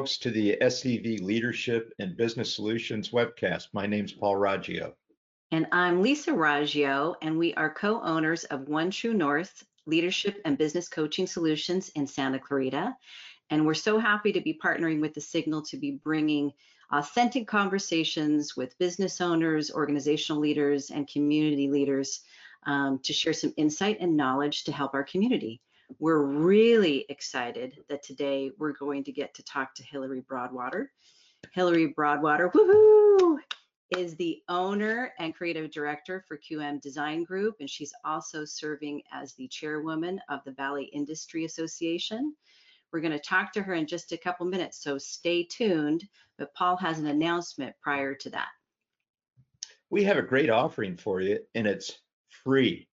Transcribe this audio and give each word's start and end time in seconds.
folks, 0.00 0.16
to 0.16 0.30
the 0.30 0.56
SCV 0.62 1.20
Leadership 1.20 1.92
and 1.98 2.16
Business 2.16 2.54
Solutions 2.54 3.10
webcast. 3.10 3.66
My 3.74 3.86
name's 3.86 4.12
Paul 4.12 4.36
Raggio. 4.36 4.94
And 5.50 5.66
I'm 5.72 6.00
Lisa 6.00 6.30
Raggio, 6.30 7.16
and 7.20 7.38
we 7.38 7.52
are 7.52 7.68
co-owners 7.68 8.44
of 8.44 8.66
One 8.66 8.90
True 8.90 9.12
North 9.12 9.62
Leadership 9.84 10.40
and 10.46 10.56
Business 10.56 10.88
Coaching 10.88 11.26
Solutions 11.26 11.90
in 11.90 12.06
Santa 12.06 12.38
Clarita. 12.38 12.96
And 13.50 13.66
we're 13.66 13.74
so 13.74 13.98
happy 13.98 14.32
to 14.32 14.40
be 14.40 14.58
partnering 14.64 15.02
with 15.02 15.12
the 15.12 15.20
Signal 15.20 15.60
to 15.64 15.76
be 15.76 16.00
bringing 16.02 16.50
authentic 16.90 17.46
conversations 17.46 18.56
with 18.56 18.78
business 18.78 19.20
owners, 19.20 19.70
organizational 19.70 20.40
leaders, 20.40 20.88
and 20.88 21.06
community 21.12 21.68
leaders 21.68 22.22
um, 22.64 23.00
to 23.00 23.12
share 23.12 23.34
some 23.34 23.52
insight 23.58 23.98
and 24.00 24.16
knowledge 24.16 24.64
to 24.64 24.72
help 24.72 24.94
our 24.94 25.04
community. 25.04 25.60
We're 25.98 26.22
really 26.22 27.04
excited 27.08 27.78
that 27.88 28.02
today 28.02 28.52
we're 28.58 28.72
going 28.72 29.02
to 29.04 29.12
get 29.12 29.34
to 29.34 29.42
talk 29.42 29.74
to 29.74 29.82
Hillary 29.82 30.20
Broadwater. 30.20 30.92
Hillary 31.52 31.88
Broadwater, 31.88 32.50
woohoo, 32.50 33.38
is 33.96 34.14
the 34.16 34.40
owner 34.48 35.12
and 35.18 35.34
creative 35.34 35.70
director 35.70 36.24
for 36.28 36.38
QM 36.38 36.80
Design 36.80 37.24
Group, 37.24 37.56
and 37.60 37.68
she's 37.68 37.92
also 38.04 38.44
serving 38.44 39.02
as 39.12 39.34
the 39.34 39.48
chairwoman 39.48 40.20
of 40.28 40.40
the 40.44 40.52
Valley 40.52 40.84
Industry 40.92 41.44
Association. 41.44 42.34
We're 42.92 43.00
going 43.00 43.12
to 43.12 43.18
talk 43.18 43.52
to 43.52 43.62
her 43.62 43.74
in 43.74 43.86
just 43.86 44.12
a 44.12 44.18
couple 44.18 44.46
minutes, 44.46 44.82
so 44.82 44.96
stay 44.96 45.44
tuned. 45.44 46.04
But 46.38 46.54
Paul 46.54 46.76
has 46.76 46.98
an 46.98 47.06
announcement 47.06 47.74
prior 47.82 48.14
to 48.14 48.30
that. 48.30 48.48
We 49.90 50.04
have 50.04 50.18
a 50.18 50.22
great 50.22 50.50
offering 50.50 50.96
for 50.96 51.20
you, 51.20 51.40
and 51.54 51.66
it's 51.66 51.98
free. 52.28 52.88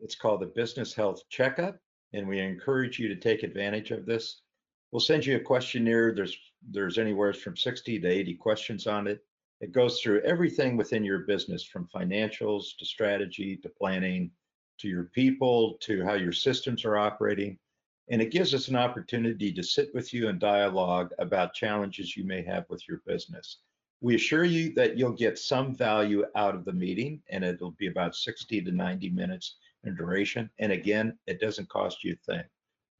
It's 0.00 0.16
called 0.16 0.40
the 0.40 0.46
Business 0.46 0.92
Health 0.92 1.22
Checkup 1.28 1.78
and 2.12 2.28
we 2.28 2.40
encourage 2.40 2.98
you 2.98 3.08
to 3.08 3.16
take 3.16 3.42
advantage 3.42 3.90
of 3.90 4.06
this. 4.06 4.42
We'll 4.90 5.00
send 5.00 5.24
you 5.24 5.36
a 5.36 5.40
questionnaire. 5.40 6.14
There's 6.14 6.36
there's 6.70 6.98
anywhere 6.98 7.32
from 7.32 7.56
60 7.56 7.98
to 8.00 8.08
80 8.08 8.34
questions 8.34 8.86
on 8.86 9.06
it. 9.06 9.24
It 9.60 9.72
goes 9.72 10.00
through 10.00 10.22
everything 10.22 10.76
within 10.76 11.04
your 11.04 11.20
business 11.20 11.64
from 11.64 11.88
financials 11.94 12.76
to 12.78 12.84
strategy 12.84 13.56
to 13.58 13.68
planning 13.68 14.30
to 14.78 14.88
your 14.88 15.04
people 15.04 15.74
to 15.80 16.04
how 16.04 16.14
your 16.14 16.32
systems 16.32 16.84
are 16.84 16.98
operating. 16.98 17.58
And 18.10 18.20
it 18.20 18.32
gives 18.32 18.52
us 18.54 18.68
an 18.68 18.76
opportunity 18.76 19.52
to 19.52 19.62
sit 19.62 19.94
with 19.94 20.12
you 20.12 20.28
and 20.28 20.40
dialogue 20.40 21.12
about 21.18 21.54
challenges 21.54 22.16
you 22.16 22.24
may 22.24 22.42
have 22.42 22.66
with 22.68 22.86
your 22.88 23.00
business. 23.06 23.58
We 24.00 24.16
assure 24.16 24.44
you 24.44 24.72
that 24.74 24.98
you'll 24.98 25.12
get 25.12 25.38
some 25.38 25.74
value 25.74 26.24
out 26.34 26.56
of 26.56 26.64
the 26.64 26.72
meeting 26.72 27.22
and 27.30 27.44
it'll 27.44 27.70
be 27.70 27.86
about 27.86 28.16
60 28.16 28.62
to 28.62 28.72
90 28.72 29.10
minutes 29.10 29.56
in 29.84 29.94
duration. 29.94 30.50
And 30.58 30.72
again, 30.72 31.18
it 31.26 31.40
doesn't 31.40 31.68
cost 31.68 32.04
you 32.04 32.14
a 32.14 32.32
thing. 32.32 32.44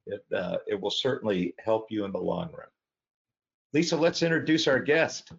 It, 0.05 0.25
uh, 0.35 0.57
it 0.67 0.79
will 0.79 0.91
certainly 0.91 1.55
help 1.59 1.87
you 1.89 2.05
in 2.05 2.11
the 2.11 2.19
long 2.19 2.49
run. 2.51 2.67
Lisa, 3.73 3.95
let's 3.95 4.21
introduce 4.21 4.67
our 4.67 4.79
guest. 4.79 5.31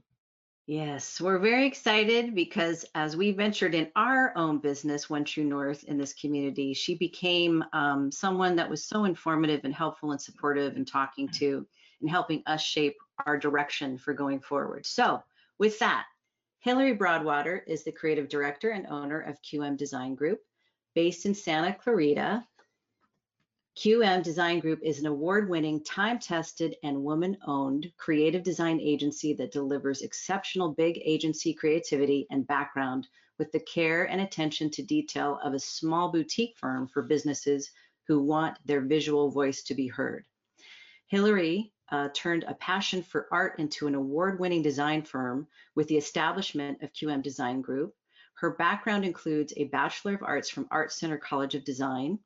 Yes, 0.66 1.20
we're 1.20 1.38
very 1.38 1.66
excited 1.66 2.34
because 2.34 2.86
as 2.94 3.18
we 3.18 3.32
ventured 3.32 3.74
in 3.74 3.90
our 3.96 4.32
own 4.34 4.58
business, 4.58 5.10
One 5.10 5.22
True 5.22 5.44
North, 5.44 5.84
in 5.84 5.98
this 5.98 6.14
community, 6.14 6.72
she 6.72 6.94
became 6.94 7.62
um, 7.74 8.10
someone 8.10 8.56
that 8.56 8.70
was 8.70 8.82
so 8.82 9.04
informative 9.04 9.60
and 9.64 9.74
helpful 9.74 10.12
and 10.12 10.20
supportive 10.20 10.76
and 10.76 10.88
talking 10.88 11.28
to 11.34 11.66
and 12.00 12.08
helping 12.08 12.42
us 12.46 12.62
shape 12.62 12.96
our 13.27 13.36
direction 13.36 13.98
for 13.98 14.14
going 14.14 14.40
forward. 14.40 14.86
So, 14.86 15.22
with 15.58 15.78
that, 15.80 16.06
Hillary 16.60 16.94
Broadwater 16.94 17.62
is 17.66 17.84
the 17.84 17.92
creative 17.92 18.30
director 18.30 18.70
and 18.70 18.86
owner 18.86 19.20
of 19.20 19.42
QM 19.42 19.77
Design 19.77 20.14
Group. 20.14 20.40
Based 20.94 21.27
in 21.27 21.34
Santa 21.34 21.74
Clarita, 21.74 22.46
QM 23.77 24.22
Design 24.22 24.60
Group 24.60 24.78
is 24.84 25.00
an 25.00 25.06
award-winning, 25.06 25.82
time-tested, 25.82 26.77
and 26.84 27.02
woman-owned 27.02 27.92
creative 27.96 28.44
design 28.44 28.78
agency 28.80 29.34
that 29.34 29.50
delivers 29.50 30.02
exceptional 30.02 30.72
big 30.72 31.00
agency 31.04 31.52
creativity 31.52 32.28
and 32.30 32.46
background 32.46 33.08
with 33.38 33.50
the 33.50 33.58
care 33.58 34.04
and 34.04 34.20
attention 34.20 34.70
to 34.70 34.84
detail 34.84 35.40
of 35.42 35.52
a 35.52 35.58
small 35.58 36.12
boutique 36.12 36.56
firm 36.56 36.86
for 36.86 37.02
businesses 37.02 37.72
who 38.06 38.22
want 38.22 38.56
their 38.64 38.83
visual 38.83 39.33
voice 39.33 39.64
to 39.64 39.74
be 39.74 39.88
heard. 39.88 40.24
Hillary 41.08 41.72
uh, 41.90 42.08
turned 42.14 42.44
a 42.44 42.54
passion 42.54 43.02
for 43.02 43.27
art 43.33 43.58
into 43.58 43.88
an 43.88 43.96
award-winning 43.96 44.62
design 44.62 45.02
firm 45.02 45.48
with 45.74 45.88
the 45.88 45.96
establishment 45.96 46.80
of 46.84 46.92
QM 46.92 47.20
Design 47.20 47.60
Group, 47.60 47.96
her 48.44 48.50
background 48.50 49.06
includes 49.06 49.55
a 49.56 49.64
Bachelor 49.64 50.12
of 50.16 50.22
Arts 50.22 50.50
from 50.50 50.68
Art 50.70 50.92
Center 50.92 51.16
College 51.16 51.55
of 51.55 51.64
Design. 51.64 52.18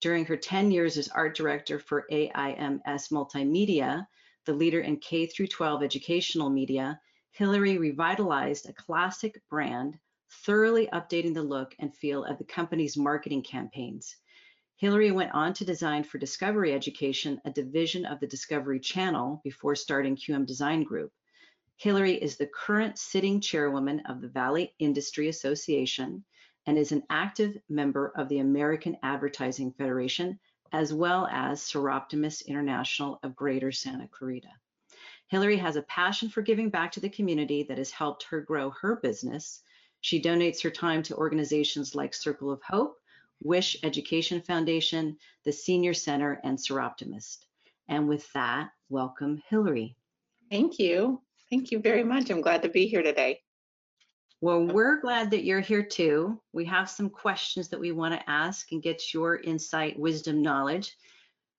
During 0.00 0.24
her 0.24 0.36
10 0.36 0.72
years 0.72 0.98
as 0.98 1.06
art 1.06 1.36
director 1.36 1.78
for 1.78 2.08
AIMS 2.10 3.10
Multimedia, 3.12 4.04
the 4.46 4.52
leader 4.52 4.80
in 4.80 4.96
K 4.96 5.26
through 5.26 5.46
12 5.46 5.84
educational 5.84 6.50
media, 6.50 7.00
Hillary 7.30 7.78
revitalized 7.78 8.68
a 8.68 8.72
classic 8.72 9.40
brand, 9.48 9.96
thoroughly 10.28 10.88
updating 10.88 11.34
the 11.34 11.42
look 11.44 11.76
and 11.78 11.94
feel 11.94 12.24
of 12.24 12.38
the 12.38 12.44
company's 12.44 12.96
marketing 12.96 13.44
campaigns. 13.44 14.16
Hillary 14.74 15.12
went 15.12 15.30
on 15.34 15.54
to 15.54 15.64
design 15.64 16.02
for 16.02 16.18
Discovery 16.18 16.72
Education, 16.72 17.40
a 17.44 17.50
division 17.52 18.04
of 18.06 18.18
the 18.18 18.26
Discovery 18.26 18.80
Channel, 18.80 19.40
before 19.44 19.76
starting 19.76 20.16
QM 20.16 20.46
Design 20.46 20.82
Group. 20.82 21.12
Hillary 21.76 22.14
is 22.14 22.36
the 22.36 22.46
current 22.46 22.98
sitting 22.98 23.40
chairwoman 23.40 24.00
of 24.06 24.20
the 24.20 24.28
Valley 24.28 24.74
Industry 24.78 25.28
Association 25.28 26.24
and 26.66 26.78
is 26.78 26.92
an 26.92 27.02
active 27.10 27.58
member 27.68 28.12
of 28.16 28.28
the 28.28 28.38
American 28.38 28.96
Advertising 29.02 29.72
Federation, 29.72 30.38
as 30.72 30.94
well 30.94 31.26
as 31.30 31.60
Soroptimist 31.60 32.46
International 32.46 33.18
of 33.22 33.36
Greater 33.36 33.72
Santa 33.72 34.08
Clarita. 34.08 34.48
Hillary 35.28 35.56
has 35.56 35.76
a 35.76 35.82
passion 35.82 36.28
for 36.28 36.42
giving 36.42 36.70
back 36.70 36.92
to 36.92 37.00
the 37.00 37.08
community 37.08 37.64
that 37.64 37.78
has 37.78 37.90
helped 37.90 38.22
her 38.24 38.40
grow 38.40 38.70
her 38.70 38.96
business. 38.96 39.62
She 40.00 40.22
donates 40.22 40.62
her 40.62 40.70
time 40.70 41.02
to 41.04 41.16
organizations 41.16 41.94
like 41.94 42.14
Circle 42.14 42.52
of 42.52 42.62
Hope, 42.62 42.98
Wish 43.42 43.76
Education 43.82 44.40
Foundation, 44.40 45.18
the 45.44 45.52
Senior 45.52 45.92
Center, 45.92 46.40
and 46.44 46.56
Soroptimist. 46.56 47.46
And 47.88 48.08
with 48.08 48.32
that, 48.32 48.70
welcome, 48.88 49.42
Hillary. 49.48 49.96
Thank 50.50 50.78
you. 50.78 51.20
Thank 51.54 51.70
you 51.70 51.78
very 51.78 52.02
much. 52.02 52.30
I'm 52.30 52.40
glad 52.40 52.62
to 52.62 52.68
be 52.68 52.88
here 52.88 53.04
today. 53.04 53.40
Well, 54.40 54.66
we're 54.66 55.00
glad 55.00 55.30
that 55.30 55.44
you're 55.44 55.60
here 55.60 55.84
too. 55.84 56.42
We 56.52 56.64
have 56.64 56.90
some 56.90 57.08
questions 57.08 57.68
that 57.68 57.78
we 57.78 57.92
want 57.92 58.12
to 58.12 58.28
ask 58.28 58.72
and 58.72 58.82
get 58.82 59.14
your 59.14 59.36
insight, 59.36 59.96
wisdom, 59.96 60.42
knowledge. 60.42 60.96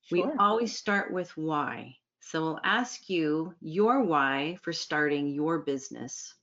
Sure. 0.01 0.17
We 0.17 0.34
always 0.38 0.78
start 0.78 1.13
with 1.13 1.29
why. 1.38 1.95
So 2.19 2.41
we'll 2.41 2.59
ask 2.66 3.09
you 3.09 3.55
your 3.61 4.03
why 4.03 4.57
for 4.63 4.73
starting 4.73 5.29
your 5.29 5.59
business. 5.59 6.35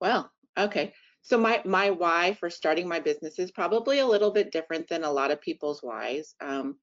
Well, 0.00 0.30
okay. 0.56 0.94
So 1.22 1.36
my 1.36 1.62
my 1.64 1.90
why 1.90 2.34
for 2.34 2.48
starting 2.48 2.86
my 2.86 3.00
business 3.00 3.40
is 3.40 3.50
probably 3.50 3.98
a 3.98 4.06
little 4.06 4.30
bit 4.30 4.52
different 4.52 4.86
than 4.86 5.02
a 5.02 5.10
lot 5.10 5.32
of 5.32 5.40
people's 5.40 5.80
whys. 5.82 6.36
Um, 6.40 6.76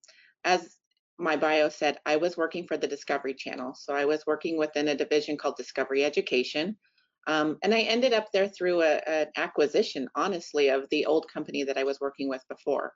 as 0.44 0.77
my 1.20 1.36
bio 1.36 1.70
said 1.70 2.00
I 2.06 2.18
was 2.18 2.38
working 2.38 2.68
for 2.68 2.78
the 2.78 2.88
Discovery 2.88 3.34
Channel. 3.34 3.74
So 3.76 3.94
I 3.94 4.06
was 4.06 4.26
working 4.28 4.58
within 4.58 4.90
a 4.90 4.96
division 4.96 5.38
called 5.38 5.58
Discovery 5.58 6.04
Education. 6.04 6.78
Um, 7.26 7.58
and 7.64 7.74
I 7.74 7.82
ended 7.82 8.14
up 8.14 8.32
there 8.32 8.48
through 8.48 8.82
a, 8.82 9.02
an 9.08 9.28
acquisition, 9.36 10.08
honestly, 10.16 10.70
of 10.70 10.88
the 10.90 11.06
old 11.06 11.26
company 11.32 11.64
that 11.64 11.78
I 11.78 11.84
was 11.84 12.00
working 12.00 12.30
with 12.30 12.44
before 12.48 12.94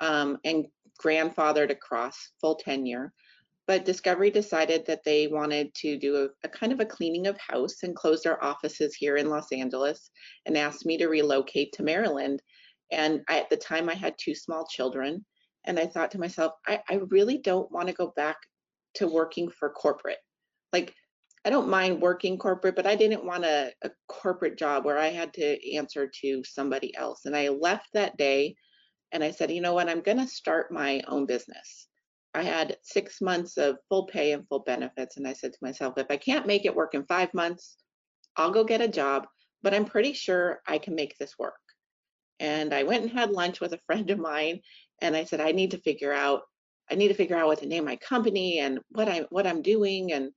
um, 0.00 0.38
and 0.44 0.66
grandfathered 1.02 1.70
across 1.70 2.30
full 2.40 2.54
tenure. 2.54 3.12
But 3.66 3.84
Discovery 3.84 4.30
decided 4.30 4.86
that 4.86 5.02
they 5.04 5.26
wanted 5.26 5.74
to 5.76 5.98
do 5.98 6.16
a, 6.16 6.46
a 6.46 6.48
kind 6.48 6.72
of 6.72 6.78
a 6.78 6.86
cleaning 6.86 7.26
of 7.26 7.36
house 7.38 7.82
and 7.82 7.96
close 7.96 8.22
their 8.22 8.42
offices 8.42 8.94
here 8.94 9.16
in 9.16 9.28
Los 9.28 9.50
Angeles 9.50 10.10
and 10.46 10.56
asked 10.56 10.86
me 10.86 10.96
to 10.98 11.08
relocate 11.08 11.72
to 11.72 11.82
Maryland. 11.82 12.40
And 12.92 13.22
I, 13.28 13.40
at 13.40 13.50
the 13.50 13.56
time, 13.56 13.88
I 13.88 13.94
had 13.94 14.14
two 14.16 14.36
small 14.36 14.66
children 14.66 15.24
and 15.66 15.78
I 15.78 15.86
thought 15.86 16.10
to 16.12 16.20
myself, 16.20 16.52
I, 16.66 16.80
I 16.88 16.94
really 17.10 17.38
don't 17.38 17.70
want 17.70 17.88
to 17.88 17.94
go 17.94 18.12
back 18.16 18.36
to 18.94 19.06
working 19.06 19.50
for 19.50 19.70
corporate. 19.70 20.18
Like, 20.72 20.94
I 21.44 21.50
don't 21.50 21.68
mind 21.68 22.02
working 22.02 22.38
corporate, 22.38 22.74
but 22.74 22.86
I 22.86 22.96
didn't 22.96 23.24
want 23.24 23.44
a, 23.44 23.72
a 23.82 23.90
corporate 24.08 24.58
job 24.58 24.84
where 24.84 24.98
I 24.98 25.08
had 25.08 25.32
to 25.34 25.76
answer 25.76 26.10
to 26.22 26.42
somebody 26.44 26.96
else. 26.96 27.24
And 27.24 27.36
I 27.36 27.48
left 27.48 27.86
that 27.94 28.16
day 28.16 28.56
and 29.12 29.22
I 29.22 29.30
said, 29.30 29.52
you 29.52 29.60
know 29.60 29.74
what, 29.74 29.88
I'm 29.88 30.00
going 30.00 30.18
to 30.18 30.26
start 30.26 30.72
my 30.72 31.02
own 31.06 31.26
business. 31.26 31.86
I 32.34 32.42
had 32.42 32.76
six 32.82 33.20
months 33.20 33.56
of 33.56 33.78
full 33.88 34.06
pay 34.06 34.32
and 34.32 34.46
full 34.48 34.60
benefits. 34.60 35.16
And 35.16 35.26
I 35.26 35.32
said 35.32 35.52
to 35.52 35.58
myself, 35.62 35.94
if 35.96 36.06
I 36.10 36.16
can't 36.16 36.46
make 36.46 36.64
it 36.64 36.74
work 36.74 36.94
in 36.94 37.06
five 37.06 37.32
months, 37.32 37.76
I'll 38.36 38.50
go 38.50 38.64
get 38.64 38.80
a 38.80 38.88
job, 38.88 39.26
but 39.62 39.72
I'm 39.72 39.84
pretty 39.84 40.12
sure 40.12 40.60
I 40.66 40.78
can 40.78 40.94
make 40.94 41.16
this 41.16 41.38
work. 41.38 41.54
And 42.40 42.74
I 42.74 42.82
went 42.82 43.04
and 43.04 43.12
had 43.12 43.30
lunch 43.30 43.60
with 43.60 43.72
a 43.72 43.80
friend 43.86 44.10
of 44.10 44.18
mine 44.18 44.60
and 45.00 45.16
I 45.16 45.24
said, 45.24 45.40
I 45.40 45.52
need 45.52 45.72
to 45.72 45.78
figure 45.78 46.12
out, 46.12 46.42
I 46.90 46.94
need 46.94 47.08
to 47.08 47.14
figure 47.14 47.36
out 47.36 47.46
what 47.46 47.58
to 47.60 47.66
name 47.66 47.84
my 47.84 47.96
company 47.96 48.60
and 48.60 48.80
what 48.90 49.08
I'm, 49.08 49.26
what 49.30 49.46
I'm 49.46 49.62
doing. 49.62 50.12
And 50.12 50.30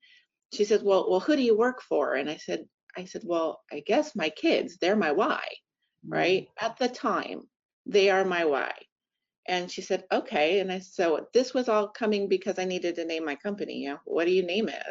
she 0.53 0.65
says, 0.65 0.81
Well, 0.83 1.09
well, 1.09 1.19
who 1.19 1.35
do 1.35 1.41
you 1.41 1.57
work 1.57 1.81
for? 1.81 2.15
And 2.15 2.29
I 2.29 2.37
said, 2.37 2.65
I 2.97 3.05
said, 3.05 3.21
Well, 3.25 3.61
I 3.71 3.81
guess 3.85 4.15
my 4.15 4.29
kids, 4.29 4.77
they're 4.77 4.95
my 4.95 5.11
why, 5.11 5.43
right? 6.07 6.43
Mm-hmm. 6.43 6.65
At 6.65 6.77
the 6.77 6.87
time, 6.87 7.43
they 7.85 8.09
are 8.09 8.25
my 8.25 8.45
why. 8.45 8.71
And 9.47 9.69
she 9.69 9.81
said, 9.81 10.03
okay. 10.11 10.59
And 10.59 10.71
I 10.71 10.77
so 10.77 11.27
this 11.33 11.55
was 11.55 11.69
all 11.69 11.87
coming 11.87 12.29
because 12.29 12.59
I 12.59 12.65
needed 12.65 12.95
to 12.95 13.05
name 13.05 13.25
my 13.25 13.35
company. 13.35 13.83
Yeah, 13.83 13.97
what 14.05 14.25
do 14.25 14.31
you 14.31 14.43
name 14.45 14.69
it? 14.69 14.83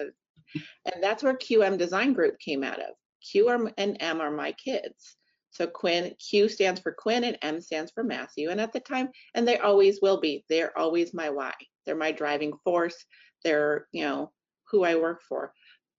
And 0.85 1.03
that's 1.03 1.23
where 1.23 1.35
QM 1.35 1.79
Design 1.79 2.13
Group 2.13 2.39
came 2.41 2.65
out 2.65 2.81
of. 2.81 2.91
Q 3.31 3.71
and 3.77 3.97
M 4.01 4.21
are 4.21 4.31
my 4.31 4.53
kids. 4.53 5.17
So 5.59 5.67
Quinn, 5.67 6.15
Q 6.21 6.49
stands 6.49 6.81
for 6.81 6.93
Quinn 6.93 7.25
and 7.25 7.37
M 7.43 7.61
stands 7.61 7.91
for 7.91 8.05
Matthew. 8.05 8.51
And 8.51 8.61
at 8.61 8.73
the 8.73 8.79
time, 8.79 9.09
and 9.35 9.47
they 9.47 9.59
always 9.59 9.99
will 10.01 10.21
be, 10.21 10.45
they're 10.49 10.77
always 10.79 11.13
my 11.13 11.31
why. 11.31 11.53
They're 11.85 11.97
my 11.97 12.13
driving 12.13 12.53
force. 12.63 12.95
They're, 13.43 13.89
you 13.91 14.05
know, 14.05 14.31
who 14.71 14.85
I 14.85 14.95
work 14.95 15.21
for. 15.29 15.53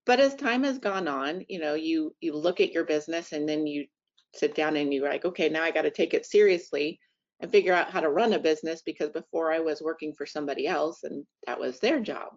But 0.05 0.21
as 0.21 0.33
time 0.35 0.63
has 0.63 0.77
gone 0.77 1.09
on, 1.09 1.43
you 1.49 1.59
know, 1.59 1.73
you 1.73 2.15
you 2.21 2.37
look 2.37 2.61
at 2.61 2.71
your 2.71 2.85
business 2.85 3.33
and 3.33 3.49
then 3.49 3.67
you 3.67 3.85
sit 4.33 4.55
down 4.55 4.77
and 4.77 4.93
you're 4.93 5.09
like, 5.09 5.25
okay, 5.25 5.49
now 5.49 5.63
I 5.63 5.71
got 5.71 5.81
to 5.81 5.91
take 5.91 6.13
it 6.13 6.25
seriously 6.25 6.97
and 7.41 7.51
figure 7.51 7.73
out 7.73 7.91
how 7.91 7.99
to 7.99 8.09
run 8.09 8.31
a 8.31 8.39
business 8.39 8.81
because 8.81 9.09
before 9.09 9.51
I 9.51 9.59
was 9.59 9.81
working 9.81 10.13
for 10.13 10.25
somebody 10.25 10.67
else 10.67 11.03
and 11.03 11.25
that 11.47 11.59
was 11.59 11.79
their 11.79 11.99
job. 11.99 12.29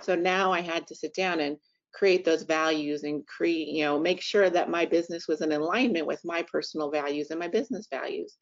So 0.00 0.14
now 0.14 0.52
I 0.52 0.62
had 0.62 0.86
to 0.86 0.94
sit 0.94 1.14
down 1.14 1.40
and 1.40 1.58
create 1.96 2.24
those 2.26 2.42
values 2.42 3.04
and 3.04 3.26
create, 3.26 3.68
you 3.68 3.82
know, 3.82 3.98
make 3.98 4.20
sure 4.20 4.50
that 4.50 4.68
my 4.68 4.84
business 4.84 5.26
was 5.26 5.40
in 5.40 5.50
alignment 5.52 6.06
with 6.06 6.20
my 6.24 6.42
personal 6.42 6.90
values 6.90 7.30
and 7.30 7.40
my 7.40 7.48
business 7.48 7.86
values. 7.90 8.36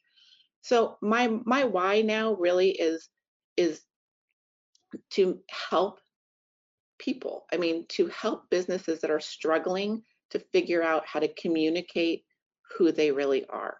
So 0.61 0.97
my 1.01 1.39
my 1.45 1.63
why 1.63 2.01
now 2.01 2.33
really 2.33 2.71
is 2.71 3.07
is 3.55 3.81
to 5.11 5.39
help 5.69 5.99
people. 6.99 7.45
I 7.53 7.57
mean, 7.57 7.85
to 7.89 8.07
help 8.07 8.49
businesses 8.49 8.99
that 9.01 9.11
are 9.11 9.21
struggling 9.21 10.03
to 10.31 10.39
figure 10.39 10.83
out 10.83 11.07
how 11.07 11.19
to 11.19 11.33
communicate 11.35 12.25
who 12.77 12.91
they 12.91 13.11
really 13.11 13.45
are. 13.45 13.77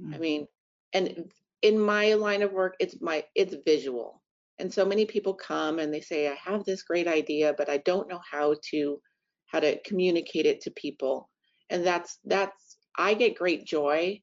Mm. 0.00 0.14
I 0.14 0.18
mean, 0.18 0.46
and 0.94 1.30
in 1.60 1.78
my 1.78 2.14
line 2.14 2.42
of 2.42 2.52
work, 2.52 2.76
it's 2.80 3.00
my 3.02 3.24
it's 3.34 3.54
visual. 3.66 4.22
And 4.58 4.72
so 4.72 4.84
many 4.84 5.04
people 5.04 5.34
come 5.34 5.78
and 5.78 5.92
they 5.92 6.00
say, 6.00 6.28
I 6.28 6.36
have 6.44 6.64
this 6.64 6.82
great 6.82 7.08
idea, 7.08 7.54
but 7.56 7.68
I 7.68 7.78
don't 7.78 8.08
know 8.08 8.20
how 8.30 8.54
to 8.70 9.00
how 9.46 9.60
to 9.60 9.80
communicate 9.82 10.46
it 10.46 10.60
to 10.62 10.70
people. 10.72 11.28
And 11.70 11.84
that's 11.84 12.18
that's 12.24 12.78
I 12.96 13.14
get 13.14 13.38
great 13.38 13.64
joy 13.64 14.20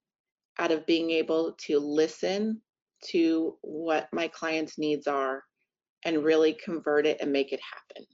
out 0.59 0.71
of 0.71 0.85
being 0.85 1.11
able 1.11 1.53
to 1.65 1.79
listen 1.79 2.61
to 3.05 3.57
what 3.61 4.07
my 4.13 4.27
clients' 4.27 4.77
needs 4.77 5.07
are 5.07 5.43
and 6.05 6.23
really 6.23 6.57
convert 6.63 7.05
it 7.05 7.17
and 7.21 7.31
make 7.31 7.51
it 7.51 7.59
happen. 7.61 8.05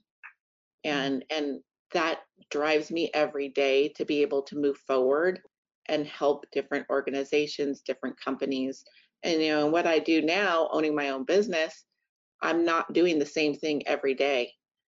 Mm-hmm. 0.86 0.90
And 0.90 1.24
and 1.30 1.60
that 1.92 2.20
drives 2.50 2.90
me 2.90 3.10
every 3.14 3.48
day 3.48 3.88
to 3.96 4.04
be 4.04 4.22
able 4.22 4.42
to 4.42 4.58
move 4.58 4.76
forward 4.86 5.40
and 5.88 6.06
help 6.06 6.44
different 6.52 6.86
organizations, 6.90 7.80
different 7.80 8.16
companies. 8.22 8.84
And 9.22 9.42
you 9.42 9.48
know, 9.48 9.66
what 9.66 9.86
I 9.86 9.98
do 9.98 10.22
now, 10.22 10.68
owning 10.70 10.94
my 10.94 11.10
own 11.10 11.24
business, 11.24 11.84
I'm 12.42 12.64
not 12.64 12.92
doing 12.92 13.18
the 13.18 13.26
same 13.26 13.54
thing 13.54 13.86
every 13.86 14.14
day. 14.14 14.52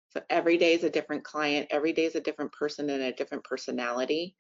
So 0.10 0.22
every 0.30 0.58
day 0.58 0.74
is 0.74 0.84
a 0.84 0.90
different 0.90 1.24
client, 1.24 1.68
every 1.72 1.94
day 1.94 2.06
is 2.06 2.16
a 2.16 2.22
different 2.22 2.52
person 2.54 2.90
and 2.90 3.04
a 3.04 3.12
different 3.12 3.44
personality. 3.44 4.36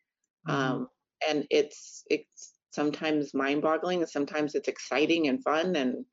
Mm-hmm. 0.47 0.57
Um, 0.57 0.87
and 1.27 1.45
it's 1.49 2.03
it's 2.09 2.53
sometimes 2.71 3.33
mind-boggling, 3.33 4.01
and 4.01 4.09
sometimes 4.09 4.55
it's 4.55 4.67
exciting 4.67 5.27
and 5.27 5.43
fun, 5.43 5.75
and 5.75 6.05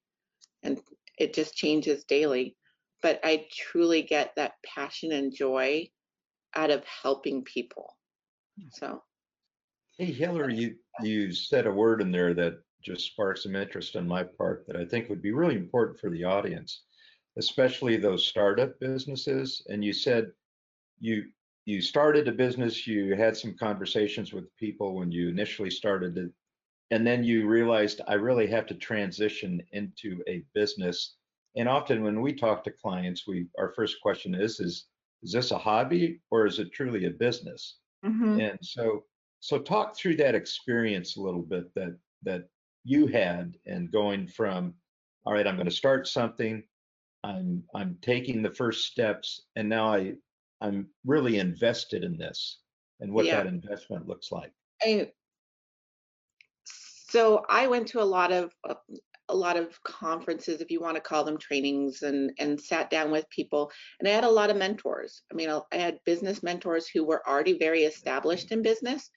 and 0.63 0.81
it 1.19 1.35
just 1.35 1.55
changes 1.55 2.05
daily. 2.05 2.57
But 3.03 3.21
I 3.25 3.47
truly 3.53 4.03
get 4.03 4.33
that 4.37 4.53
passion 4.65 5.13
and 5.13 5.35
joy 5.35 5.89
out 6.55 6.71
of 6.71 6.85
helping 6.85 7.43
people. 7.45 7.97
Hmm. 8.61 8.69
So. 8.73 9.03
Hey 9.99 10.07
Hillary, 10.07 10.57
you 10.57 10.77
you 11.03 11.33
said 11.33 11.67
a 11.67 11.71
word 11.71 12.01
in 12.01 12.11
there 12.11 12.33
that 12.35 12.55
just 12.83 13.07
sparked 13.07 13.41
some 13.41 13.57
interest 13.57 13.97
on 13.97 14.07
my 14.07 14.23
part 14.23 14.65
that 14.67 14.77
I 14.77 14.85
think 14.85 15.09
would 15.09 15.23
be 15.23 15.33
really 15.33 15.57
important 15.57 15.99
for 15.99 16.11
the 16.11 16.25
audience, 16.25 16.83
especially 17.39 17.97
those 17.97 18.27
startup 18.27 18.79
businesses. 18.81 19.65
And 19.69 19.85
you 19.85 19.93
said 19.93 20.33
you 21.01 21.25
you 21.65 21.81
started 21.81 22.27
a 22.27 22.33
business, 22.33 22.87
you 22.87 23.15
had 23.15 23.37
some 23.37 23.55
conversations 23.55 24.33
with 24.33 24.55
people 24.57 24.95
when 24.97 25.13
you 25.13 25.29
initially 25.29 25.71
started 25.71 26.19
it, 26.19 26.33
and 26.91 27.07
then 27.07 27.23
you 27.23 27.47
realized 27.47 28.01
I 28.09 28.15
really 28.15 28.49
have 28.49 28.67
to 28.67 28.75
transition 28.75 29.63
into 29.73 30.23
a 30.29 30.43
business. 30.55 31.15
And 31.57 31.69
often 31.69 32.03
when 32.03 32.21
we 32.21 32.33
talk 32.33 32.65
to 32.65 32.71
clients, 32.71 33.27
we 33.27 33.47
our 33.59 33.73
first 33.75 34.01
question 34.03 34.35
is 34.35 34.61
is 34.61 34.87
is 35.23 35.33
this 35.33 35.53
a 35.53 35.59
hobby 35.59 36.21
or 36.31 36.47
is 36.47 36.59
it 36.59 36.73
truly 36.73 37.05
a 37.07 37.11
business? 37.11 37.79
Mm-hmm. 38.05 38.41
And 38.41 38.59
so 38.63 39.05
so 39.41 39.59
talk 39.59 39.97
through 39.97 40.17
that 40.17 40.35
experience 40.35 41.17
a 41.17 41.21
little 41.21 41.43
bit 41.43 41.73
that 41.75 41.97
that 42.23 42.49
you 42.85 43.07
had 43.07 43.57
and 43.67 43.91
going 43.91 44.27
from 44.27 44.75
all 45.25 45.33
right 45.33 45.47
i'm 45.47 45.57
going 45.57 45.69
to 45.69 45.75
start 45.75 46.07
something. 46.09 46.63
I'm 47.25 47.63
i'm 47.75 47.97
taking 48.03 48.43
the 48.43 48.51
first 48.51 48.87
steps 48.87 49.43
and 49.55 49.69
now 49.69 49.95
i 49.95 50.15
i'm 50.61 50.89
really 51.05 51.39
invested 51.39 52.03
in 52.03 52.17
this 52.17 52.59
and 53.01 53.13
what 53.13 53.27
yeah. 53.27 53.37
that 53.37 53.47
investment 53.47 54.09
looks 54.09 54.33
like. 54.33 54.53
I, 54.83 55.11
so 56.67 57.45
i 57.49 57.67
went 57.69 57.87
to 57.89 58.01
a 58.01 58.05
lot 58.05 58.33
of 58.33 58.53
a 59.29 59.35
lot 59.35 59.57
of 59.57 59.81
conferences 59.85 60.61
if 60.61 60.71
you 60.71 60.81
want 60.81 60.97
to 60.97 61.01
call 61.01 61.23
them 61.23 61.39
trainings 61.39 62.03
and 62.03 62.33
and 62.39 62.61
sat 62.61 62.91
down 62.91 63.11
with 63.13 63.29
people 63.31 63.71
and 64.01 64.09
i 64.09 64.11
had 64.11 64.25
a 64.25 64.31
lot 64.31 64.51
of 64.51 64.57
mentors. 64.57 65.23
I 65.31 65.35
mean 65.35 65.49
i 65.51 65.77
had 65.77 66.01
business 66.05 66.43
mentors 66.43 66.89
who 66.89 67.05
were 67.05 67.27
already 67.29 67.57
very 67.57 67.85
established 67.85 68.51
in 68.51 68.63
business 68.63 69.11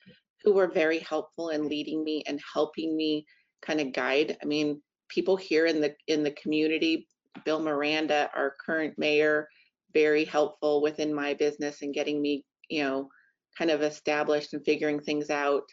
who 0.43 0.53
were 0.53 0.67
very 0.67 0.99
helpful 0.99 1.49
in 1.49 1.67
leading 1.67 2.03
me 2.03 2.23
and 2.27 2.39
helping 2.53 2.95
me 2.95 3.25
kind 3.65 3.81
of 3.81 3.93
guide. 3.93 4.37
I 4.41 4.45
mean, 4.45 4.81
people 5.09 5.35
here 5.35 5.65
in 5.65 5.81
the 5.81 5.95
in 6.07 6.23
the 6.23 6.31
community, 6.31 7.07
Bill 7.43 7.59
Miranda, 7.59 8.29
our 8.35 8.55
current 8.65 8.95
mayor, 8.97 9.47
very 9.93 10.25
helpful 10.25 10.81
within 10.81 11.13
my 11.13 11.33
business 11.33 11.81
and 11.81 11.93
getting 11.93 12.21
me, 12.21 12.43
you 12.69 12.83
know, 12.83 13.09
kind 13.57 13.71
of 13.71 13.81
established 13.81 14.53
and 14.53 14.63
figuring 14.65 14.99
things 14.99 15.29
out. 15.29 15.63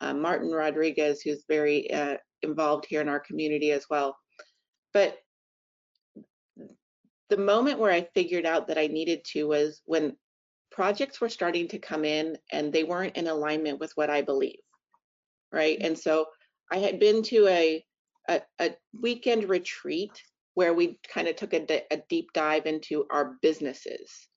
Uh, 0.00 0.14
Martin 0.14 0.50
Rodriguez, 0.50 1.20
who's 1.22 1.44
very 1.48 1.92
uh, 1.92 2.16
involved 2.42 2.86
here 2.88 3.00
in 3.00 3.08
our 3.08 3.20
community 3.20 3.70
as 3.72 3.84
well. 3.90 4.16
But 4.92 5.18
the 7.28 7.36
moment 7.36 7.78
where 7.78 7.92
I 7.92 8.08
figured 8.14 8.44
out 8.44 8.68
that 8.68 8.78
I 8.78 8.88
needed 8.88 9.24
to 9.32 9.44
was 9.44 9.82
when 9.84 10.16
projects 10.70 11.20
were 11.20 11.28
starting 11.28 11.68
to 11.68 11.78
come 11.78 12.04
in 12.04 12.36
and 12.52 12.72
they 12.72 12.84
weren't 12.84 13.16
in 13.16 13.28
alignment 13.28 13.78
with 13.78 13.92
what 13.94 14.10
I 14.10 14.22
believe. 14.22 14.58
Right. 15.52 15.78
And 15.80 15.98
so 15.98 16.26
I 16.70 16.78
had 16.78 17.00
been 17.00 17.22
to 17.24 17.48
a, 17.48 17.84
a, 18.28 18.42
a 18.60 18.76
weekend 18.98 19.48
retreat 19.48 20.12
where 20.54 20.74
we 20.74 20.98
kind 21.08 21.28
of 21.28 21.36
took 21.36 21.52
a, 21.54 21.82
a 21.90 22.02
deep 22.08 22.32
dive 22.32 22.66
into 22.66 23.06
our 23.10 23.36
businesses, 23.42 24.28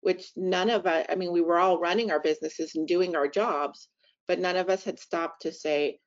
which 0.00 0.30
none 0.36 0.70
of 0.70 0.86
us, 0.86 1.06
I 1.08 1.14
mean, 1.14 1.32
we 1.32 1.40
were 1.40 1.58
all 1.58 1.80
running 1.80 2.10
our 2.10 2.20
businesses 2.20 2.74
and 2.74 2.86
doing 2.86 3.16
our 3.16 3.28
jobs, 3.28 3.88
but 4.26 4.38
none 4.38 4.56
of 4.56 4.68
us 4.68 4.84
had 4.84 4.98
stopped 4.98 5.42
to 5.42 5.52
say, 5.52 5.98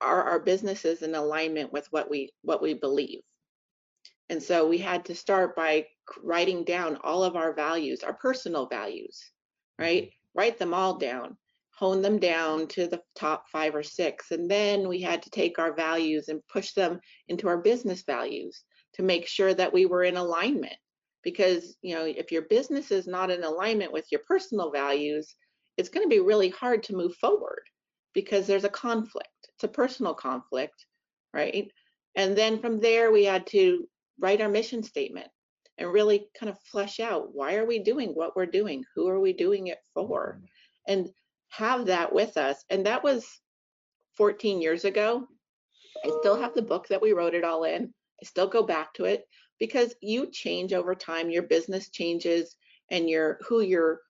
are 0.00 0.24
our 0.24 0.40
businesses 0.40 1.02
in 1.02 1.14
alignment 1.14 1.72
with 1.72 1.86
what 1.90 2.10
we 2.10 2.30
what 2.42 2.60
we 2.60 2.74
believe? 2.74 3.20
And 4.28 4.42
so 4.42 4.66
we 4.66 4.78
had 4.78 5.06
to 5.06 5.14
start 5.14 5.56
by 5.56 5.86
writing 6.22 6.64
down 6.64 6.98
all 7.02 7.24
of 7.24 7.36
our 7.36 7.54
values, 7.54 8.02
our 8.02 8.12
personal 8.12 8.66
values, 8.66 9.22
right? 9.78 10.04
Mm-hmm. 10.04 10.38
Write 10.38 10.58
them 10.58 10.74
all 10.74 10.98
down 10.98 11.38
hone 11.76 12.00
them 12.00 12.18
down 12.18 12.66
to 12.68 12.86
the 12.86 13.00
top 13.14 13.44
five 13.52 13.74
or 13.74 13.82
six. 13.82 14.30
And 14.30 14.50
then 14.50 14.88
we 14.88 15.00
had 15.00 15.22
to 15.22 15.30
take 15.30 15.58
our 15.58 15.74
values 15.74 16.28
and 16.28 16.46
push 16.48 16.72
them 16.72 17.00
into 17.28 17.48
our 17.48 17.58
business 17.58 18.02
values 18.02 18.62
to 18.94 19.02
make 19.02 19.26
sure 19.26 19.52
that 19.52 19.72
we 19.72 19.84
were 19.84 20.02
in 20.02 20.16
alignment. 20.16 20.76
Because, 21.22 21.76
you 21.82 21.94
know, 21.94 22.04
if 22.04 22.32
your 22.32 22.42
business 22.42 22.90
is 22.90 23.06
not 23.06 23.30
in 23.30 23.42
alignment 23.42 23.92
with 23.92 24.06
your 24.10 24.22
personal 24.26 24.70
values, 24.70 25.34
it's 25.76 25.90
going 25.90 26.04
to 26.04 26.14
be 26.14 26.20
really 26.20 26.48
hard 26.48 26.82
to 26.84 26.96
move 26.96 27.14
forward 27.16 27.62
because 28.14 28.46
there's 28.46 28.64
a 28.64 28.70
conflict. 28.70 29.28
It's 29.54 29.64
a 29.64 29.68
personal 29.68 30.14
conflict, 30.14 30.86
right? 31.34 31.70
And 32.14 32.36
then 32.36 32.60
from 32.60 32.80
there, 32.80 33.12
we 33.12 33.24
had 33.24 33.46
to 33.48 33.86
write 34.18 34.40
our 34.40 34.48
mission 34.48 34.82
statement 34.82 35.28
and 35.76 35.92
really 35.92 36.28
kind 36.38 36.48
of 36.48 36.58
flesh 36.62 37.00
out 37.00 37.34
why 37.34 37.56
are 37.56 37.66
we 37.66 37.80
doing 37.80 38.10
what 38.10 38.34
we're 38.34 38.46
doing? 38.46 38.84
Who 38.94 39.08
are 39.08 39.20
we 39.20 39.34
doing 39.34 39.66
it 39.66 39.78
for? 39.92 40.38
Mm-hmm. 40.38 40.92
And 40.92 41.10
have 41.56 41.86
that 41.86 42.12
with 42.12 42.36
us. 42.36 42.64
And 42.70 42.86
that 42.86 43.02
was 43.02 43.26
14 44.16 44.60
years 44.60 44.84
ago. 44.84 45.26
I 46.04 46.10
still 46.20 46.40
have 46.40 46.54
the 46.54 46.62
book 46.62 46.88
that 46.88 47.02
we 47.02 47.12
wrote 47.12 47.34
it 47.34 47.44
all 47.44 47.64
in. 47.64 47.92
I 48.22 48.24
still 48.24 48.46
go 48.46 48.62
back 48.62 48.94
to 48.94 49.04
it 49.04 49.26
because 49.58 49.94
you 50.00 50.30
change 50.30 50.72
over 50.72 50.94
time, 50.94 51.30
your 51.30 51.42
business 51.42 51.90
changes 51.90 52.56
and 52.90 53.08
your 53.08 53.38
who 53.46 53.60
your 53.60 54.00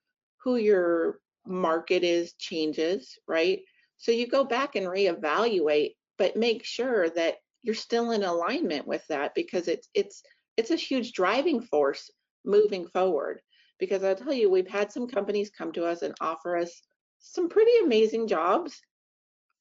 who 0.43 0.57
your 0.57 1.19
market 1.47 2.03
is 2.05 2.35
changes, 2.35 3.19
right? 3.27 3.61
So 3.97 4.13
you 4.13 4.27
go 4.27 4.45
back 4.45 4.75
and 4.77 4.87
reevaluate, 4.87 5.95
but 6.19 6.37
make 6.37 6.65
sure 6.65 7.09
that 7.11 7.37
you're 7.63 7.75
still 7.75 8.11
in 8.11 8.23
alignment 8.23 8.87
with 8.87 9.05
that 9.09 9.35
because 9.35 9.69
it's 9.69 9.89
it's 9.95 10.23
it's 10.57 10.71
a 10.71 10.77
huge 10.77 11.13
driving 11.13 11.61
force 11.61 12.11
moving 12.45 12.87
forward. 12.89 13.41
Because 13.79 14.03
I'll 14.03 14.17
tell 14.17 14.33
you, 14.33 14.51
we've 14.51 14.69
had 14.69 14.91
some 14.91 15.07
companies 15.07 15.51
come 15.51 15.73
to 15.73 15.85
us 15.85 16.03
and 16.03 16.15
offer 16.21 16.57
us 16.57 16.81
some 17.19 17.49
pretty 17.49 17.73
amazing 17.85 18.29
jobs. 18.29 18.81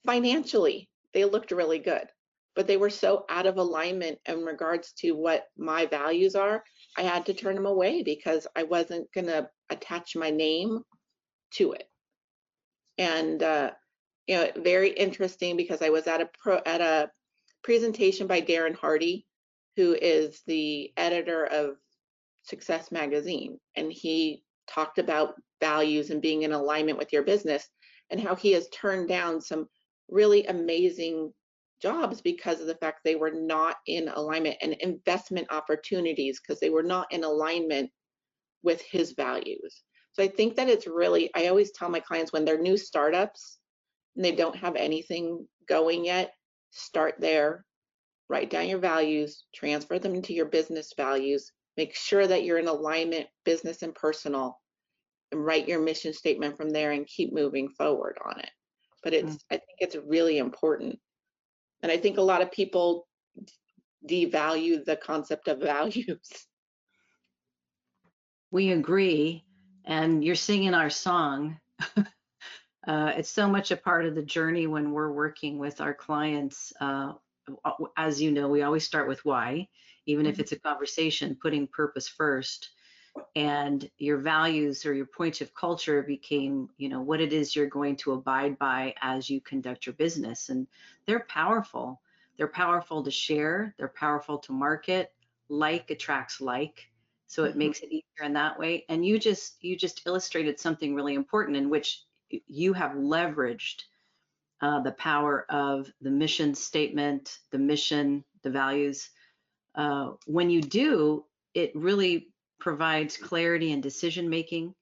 Financially, 0.06 0.90
they 1.14 1.26
looked 1.26 1.52
really 1.52 1.80
good. 1.80 2.08
but 2.56 2.68
they 2.68 2.78
were 2.78 2.90
so 2.90 3.26
out 3.30 3.46
of 3.46 3.58
alignment 3.58 4.18
in 4.26 4.44
regards 4.44 4.94
to 4.94 5.12
what 5.12 5.44
my 5.58 5.86
values 5.86 6.36
are. 6.36 6.64
I 6.98 7.04
had 7.04 7.26
to 7.26 7.34
turn 7.34 7.56
them 7.56 7.66
away 7.66 8.02
because 8.04 8.48
I 8.56 8.64
wasn't 8.64 9.12
going 9.14 9.28
to 9.28 9.50
attach 9.70 10.16
my 10.16 10.30
name 10.30 10.80
to 11.56 11.74
it. 11.74 11.84
And, 12.98 13.44
uh, 13.44 13.72
you 14.28 14.36
know, 14.38 14.50
very 14.58 14.90
interesting 14.92 15.58
because 15.58 15.82
I 15.82 15.90
was 15.90 16.08
at 16.08 16.22
a 16.22 16.30
pro, 16.42 16.60
at 16.66 16.82
a 16.82 17.12
presentation 17.64 18.28
by 18.28 18.42
Darren 18.42 18.76
Hardy, 18.76 19.26
who 19.76 19.94
is 19.94 20.42
the 20.48 20.94
editor 20.96 21.46
of 21.46 21.76
Success 22.44 22.92
Magazine, 22.92 23.60
and 23.76 23.92
he 23.92 24.44
talked 24.68 24.98
about 24.98 25.36
values 25.60 26.10
and 26.10 26.22
being 26.22 26.44
in 26.44 26.52
alignment 26.52 26.98
with 26.98 27.14
your 27.14 27.24
business 27.24 27.68
and 28.10 28.20
how 28.20 28.36
he 28.36 28.52
has 28.52 28.68
turned 28.70 29.08
down 29.08 29.42
some 29.42 29.68
really 30.10 30.46
amazing 30.46 31.34
jobs 31.82 32.22
because 32.22 32.62
of 32.62 32.68
the 32.68 32.76
fact 32.76 33.00
they 33.04 33.16
were 33.16 33.32
not 33.32 33.78
in 33.88 34.08
alignment 34.10 34.56
and 34.62 34.74
investment 34.74 35.48
opportunities 35.52 36.40
because 36.40 36.60
they 36.60 36.70
were 36.70 36.84
not 36.84 37.12
in 37.12 37.24
alignment 37.24 37.90
with 38.64 38.82
his 38.82 39.14
values. 39.14 39.84
So 40.14 40.24
I 40.24 40.28
think 40.28 40.56
that 40.56 40.70
it's 40.70 40.88
really, 40.88 41.30
I 41.36 41.48
always 41.48 41.72
tell 41.72 41.90
my 41.90 42.00
clients 42.00 42.32
when 42.32 42.46
they're 42.46 42.58
new 42.58 42.78
startups 42.78 43.60
and 44.16 44.24
they 44.24 44.32
don't 44.32 44.56
have 44.56 44.76
anything 44.76 45.46
going 45.68 46.06
yet, 46.06 46.34
start 46.72 47.16
there, 47.20 47.66
write 48.30 48.50
down 48.50 48.68
your 48.68 48.80
values, 48.80 49.46
transfer 49.54 50.00
them 50.00 50.16
into 50.16 50.34
your 50.34 50.46
business 50.46 50.94
values, 50.96 51.52
make 51.78 51.96
sure 51.96 52.26
that 52.26 52.44
you're 52.44 52.58
in 52.58 52.68
alignment, 52.68 53.28
business 53.44 53.82
and 53.82 53.94
personal, 53.94 54.60
and 55.32 55.44
write 55.44 55.68
your 55.68 55.82
mission 55.82 56.14
statement 56.14 56.58
from 56.58 56.70
there 56.70 56.92
and 56.92 57.08
keep 57.08 57.34
moving 57.34 57.70
forward 57.70 58.18
on 58.26 58.40
it. 58.40 58.50
But 59.04 59.14
it's, 59.14 59.34
mm. 59.34 59.40
I 59.52 59.56
think 59.56 59.78
it's 59.80 59.96
really 59.96 60.38
important. 60.38 61.00
And 61.82 61.92
I 61.92 61.98
think 61.98 62.18
a 62.18 62.24
lot 62.24 62.42
of 62.42 62.52
people 62.52 63.08
devalue 64.08 64.84
the 64.84 64.96
concept 64.96 65.48
of 65.48 65.60
values. 65.62 66.30
We 68.52 68.72
agree. 68.72 69.44
And 69.86 70.24
you're 70.24 70.36
singing 70.36 70.74
our 70.74 70.90
song. 70.90 71.60
uh, 71.98 72.04
it's 72.88 73.30
so 73.30 73.48
much 73.48 73.72
a 73.72 73.78
part 73.78 74.06
of 74.06 74.16
the 74.16 74.24
journey 74.24 74.66
when 74.68 74.92
we're 74.92 75.12
working 75.12 75.60
with 75.60 75.82
our 75.82 75.94
clients. 75.94 76.72
Uh, 76.80 77.14
as 77.96 78.22
you 78.22 78.32
know, 78.32 78.48
we 78.48 78.64
always 78.64 78.86
start 78.86 79.08
with 79.08 79.24
why, 79.24 79.68
even 80.06 80.26
if 80.26 80.34
mm-hmm. 80.34 80.42
it's 80.42 80.52
a 80.52 80.60
conversation, 80.60 81.38
putting 81.42 81.68
purpose 81.68 82.08
first. 82.08 82.70
And 83.36 83.90
your 83.98 84.18
values 84.18 84.86
or 84.86 84.94
your 84.94 85.06
points 85.06 85.40
of 85.40 85.56
culture 85.56 86.04
became 86.04 86.70
you 86.78 86.90
know 86.90 87.02
what 87.02 87.22
it 87.22 87.32
is 87.32 87.56
you're 87.56 87.68
going 87.68 87.96
to 87.98 88.12
abide 88.12 88.60
by 88.60 88.94
as 89.02 89.30
you 89.30 89.40
conduct 89.40 89.86
your 89.86 89.94
business. 89.94 90.50
And 90.50 90.68
they're 91.06 91.26
powerful. 91.30 92.02
They're 92.38 92.48
powerful 92.48 93.04
to 93.04 93.12
share. 93.12 93.74
They're 93.78 93.88
powerful 93.88 94.40
to 94.40 94.52
market. 94.52 95.14
Like 95.48 95.92
attracts 95.92 96.42
like. 96.42 96.90
So 97.28 97.46
it 97.46 97.52
mm-hmm. 97.52 97.60
makes 97.60 97.80
it 97.80 97.88
easier 97.88 98.26
in 98.26 98.34
that 98.34 98.60
way. 98.60 98.86
And 98.90 99.06
you 99.06 99.18
just 99.18 99.64
you 99.64 99.78
just 99.78 100.02
illustrated 100.06 100.60
something 100.60 100.94
really 100.94 101.14
important 101.14 101.56
in 101.56 101.70
which 101.70 102.04
you 102.30 102.74
have 102.74 102.92
leveraged 102.92 103.84
uh, 104.62 104.80
the 104.82 104.92
power 104.94 105.46
of 105.50 105.92
the 106.02 106.10
mission 106.10 106.56
statement 106.56 107.40
the 107.52 107.58
mission 107.58 108.24
the 108.42 108.50
values 108.50 109.10
uh, 109.76 110.12
when 110.26 110.50
you 110.50 110.62
do 110.62 111.26
it 111.56 111.72
really 111.74 112.28
provides 112.60 113.18
clarity 113.18 113.72
in 113.72 113.82
decision 113.82 114.30
making. 114.30 114.76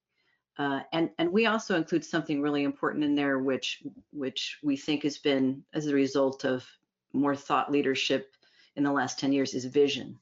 Uh, 0.58 0.82
and 0.92 1.10
and 1.18 1.32
we 1.32 1.46
also 1.46 1.76
include 1.76 2.06
something 2.06 2.42
really 2.42 2.64
important 2.64 3.04
in 3.04 3.16
there, 3.16 3.40
which 3.40 3.82
which 4.12 4.60
we 4.62 4.76
think 4.78 5.04
has 5.04 5.18
been 5.18 5.64
as 5.74 5.88
a 5.88 5.94
result 5.94 6.46
of 6.46 6.66
more 7.14 7.36
thought 7.36 7.72
leadership 7.72 8.36
in 8.76 8.84
the 8.84 8.92
last 8.92 9.20
10 9.20 9.32
years 9.32 9.54
is 9.54 9.66
vision, 9.66 10.18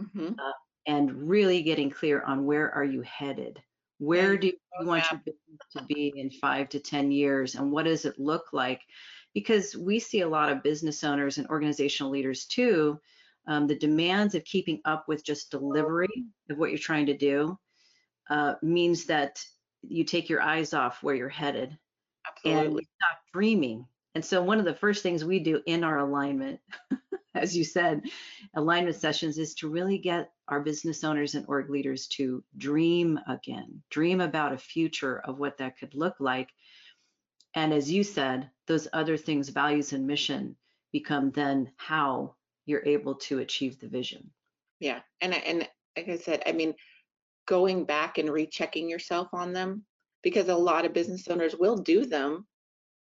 mm-hmm. 0.00 0.34
uh, 0.38 0.52
and 0.86 1.28
really 1.28 1.62
getting 1.62 1.90
clear 1.90 2.22
on 2.22 2.44
where 2.44 2.72
are 2.72 2.84
you 2.84 3.00
headed, 3.02 3.60
where 3.98 4.36
do 4.36 4.48
you 4.48 4.86
want 4.86 5.04
your 5.10 5.20
business 5.24 5.60
to 5.76 5.82
be 5.84 6.12
in 6.16 6.30
five 6.30 6.68
to 6.68 6.80
10 6.80 7.10
years, 7.10 7.54
and 7.56 7.70
what 7.70 7.84
does 7.84 8.04
it 8.04 8.18
look 8.18 8.52
like? 8.52 8.82
Because 9.34 9.76
we 9.76 9.98
see 9.98 10.20
a 10.20 10.28
lot 10.28 10.50
of 10.50 10.62
business 10.62 11.02
owners 11.02 11.38
and 11.38 11.48
organizational 11.48 12.12
leaders 12.12 12.44
too 12.44 13.00
um, 13.46 13.66
the 13.66 13.78
demands 13.78 14.34
of 14.34 14.44
keeping 14.44 14.80
up 14.84 15.08
with 15.08 15.24
just 15.24 15.50
delivery 15.50 16.24
of 16.50 16.58
what 16.58 16.70
you're 16.70 16.78
trying 16.78 17.06
to 17.06 17.16
do 17.16 17.58
uh, 18.30 18.54
means 18.62 19.06
that 19.06 19.44
you 19.82 20.04
take 20.04 20.28
your 20.28 20.40
eyes 20.40 20.74
off 20.74 21.02
where 21.02 21.14
you're 21.14 21.28
headed 21.28 21.76
Absolutely. 22.26 22.66
and 22.66 22.86
stop 22.96 23.18
dreaming. 23.32 23.86
And 24.14 24.24
so 24.24 24.42
one 24.42 24.58
of 24.58 24.64
the 24.64 24.74
first 24.74 25.02
things 25.02 25.24
we 25.24 25.40
do 25.40 25.60
in 25.66 25.82
our 25.82 25.98
alignment, 25.98 26.60
as 27.34 27.56
you 27.56 27.64
said, 27.64 28.02
alignment 28.54 28.96
sessions 28.96 29.38
is 29.38 29.54
to 29.56 29.68
really 29.68 29.98
get 29.98 30.32
our 30.48 30.60
business 30.60 31.02
owners 31.02 31.34
and 31.34 31.46
org 31.48 31.70
leaders 31.70 32.06
to 32.08 32.44
dream 32.56 33.18
again, 33.26 33.82
dream 33.90 34.20
about 34.20 34.52
a 34.52 34.58
future 34.58 35.18
of 35.20 35.38
what 35.38 35.58
that 35.58 35.78
could 35.78 35.94
look 35.94 36.14
like. 36.20 36.50
And 37.54 37.72
as 37.72 37.90
you 37.90 38.04
said, 38.04 38.50
those 38.66 38.86
other 38.92 39.16
things, 39.16 39.48
values 39.48 39.92
and 39.92 40.06
mission, 40.06 40.56
become 40.92 41.30
then 41.30 41.72
how 41.76 42.34
you're 42.66 42.84
able 42.86 43.14
to 43.16 43.38
achieve 43.38 43.78
the 43.78 43.88
vision. 43.88 44.30
Yeah. 44.80 45.00
And 45.20 45.34
and 45.34 45.68
like 45.96 46.08
I 46.08 46.16
said, 46.16 46.42
I 46.46 46.52
mean, 46.52 46.74
going 47.46 47.84
back 47.84 48.18
and 48.18 48.28
rechecking 48.28 48.88
yourself 48.88 49.28
on 49.32 49.52
them 49.52 49.84
because 50.22 50.48
a 50.48 50.54
lot 50.54 50.84
of 50.84 50.92
business 50.92 51.26
owners 51.28 51.54
will 51.56 51.76
do 51.76 52.06
them 52.06 52.46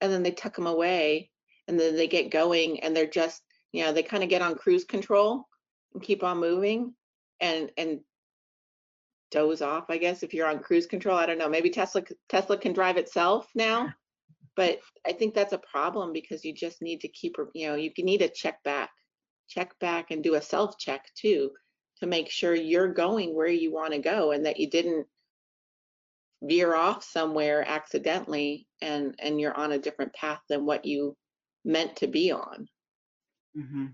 and 0.00 0.12
then 0.12 0.22
they 0.22 0.30
tuck 0.30 0.54
them 0.54 0.66
away 0.66 1.30
and 1.68 1.78
then 1.78 1.96
they 1.96 2.06
get 2.06 2.30
going 2.30 2.80
and 2.80 2.94
they're 2.94 3.06
just, 3.06 3.42
you 3.72 3.82
know, 3.82 3.92
they 3.92 4.02
kind 4.02 4.22
of 4.22 4.28
get 4.28 4.42
on 4.42 4.54
cruise 4.54 4.84
control 4.84 5.48
and 5.94 6.02
keep 6.02 6.22
on 6.22 6.38
moving 6.38 6.94
and 7.40 7.70
and 7.76 8.00
doze 9.30 9.62
off, 9.62 9.86
I 9.88 9.98
guess, 9.98 10.22
if 10.22 10.32
you're 10.32 10.48
on 10.48 10.60
cruise 10.60 10.86
control. 10.86 11.18
I 11.18 11.26
don't 11.26 11.38
know. 11.38 11.48
Maybe 11.48 11.70
Tesla 11.70 12.02
Tesla 12.28 12.56
can 12.58 12.72
drive 12.72 12.96
itself 12.96 13.48
now. 13.54 13.92
But 14.54 14.80
I 15.06 15.12
think 15.12 15.34
that's 15.34 15.52
a 15.52 15.58
problem 15.58 16.14
because 16.14 16.42
you 16.42 16.54
just 16.54 16.80
need 16.80 17.02
to 17.02 17.08
keep, 17.08 17.36
you 17.54 17.68
know, 17.68 17.74
you 17.74 17.90
need 17.98 18.18
to 18.18 18.30
check 18.30 18.62
back 18.62 18.90
check 19.48 19.78
back 19.78 20.10
and 20.10 20.22
do 20.22 20.34
a 20.34 20.42
self 20.42 20.78
check 20.78 21.06
too 21.14 21.50
to 22.00 22.06
make 22.06 22.30
sure 22.30 22.54
you're 22.54 22.92
going 22.92 23.34
where 23.34 23.46
you 23.48 23.72
want 23.72 23.92
to 23.92 23.98
go 23.98 24.32
and 24.32 24.46
that 24.46 24.58
you 24.58 24.68
didn't 24.68 25.06
veer 26.42 26.74
off 26.74 27.02
somewhere 27.02 27.64
accidentally 27.66 28.66
and 28.82 29.14
and 29.18 29.40
you're 29.40 29.56
on 29.56 29.72
a 29.72 29.78
different 29.78 30.12
path 30.12 30.40
than 30.48 30.66
what 30.66 30.84
you 30.84 31.16
meant 31.64 31.96
to 31.96 32.06
be 32.06 32.30
on. 32.30 32.68
Mm-hmm. 33.56 33.86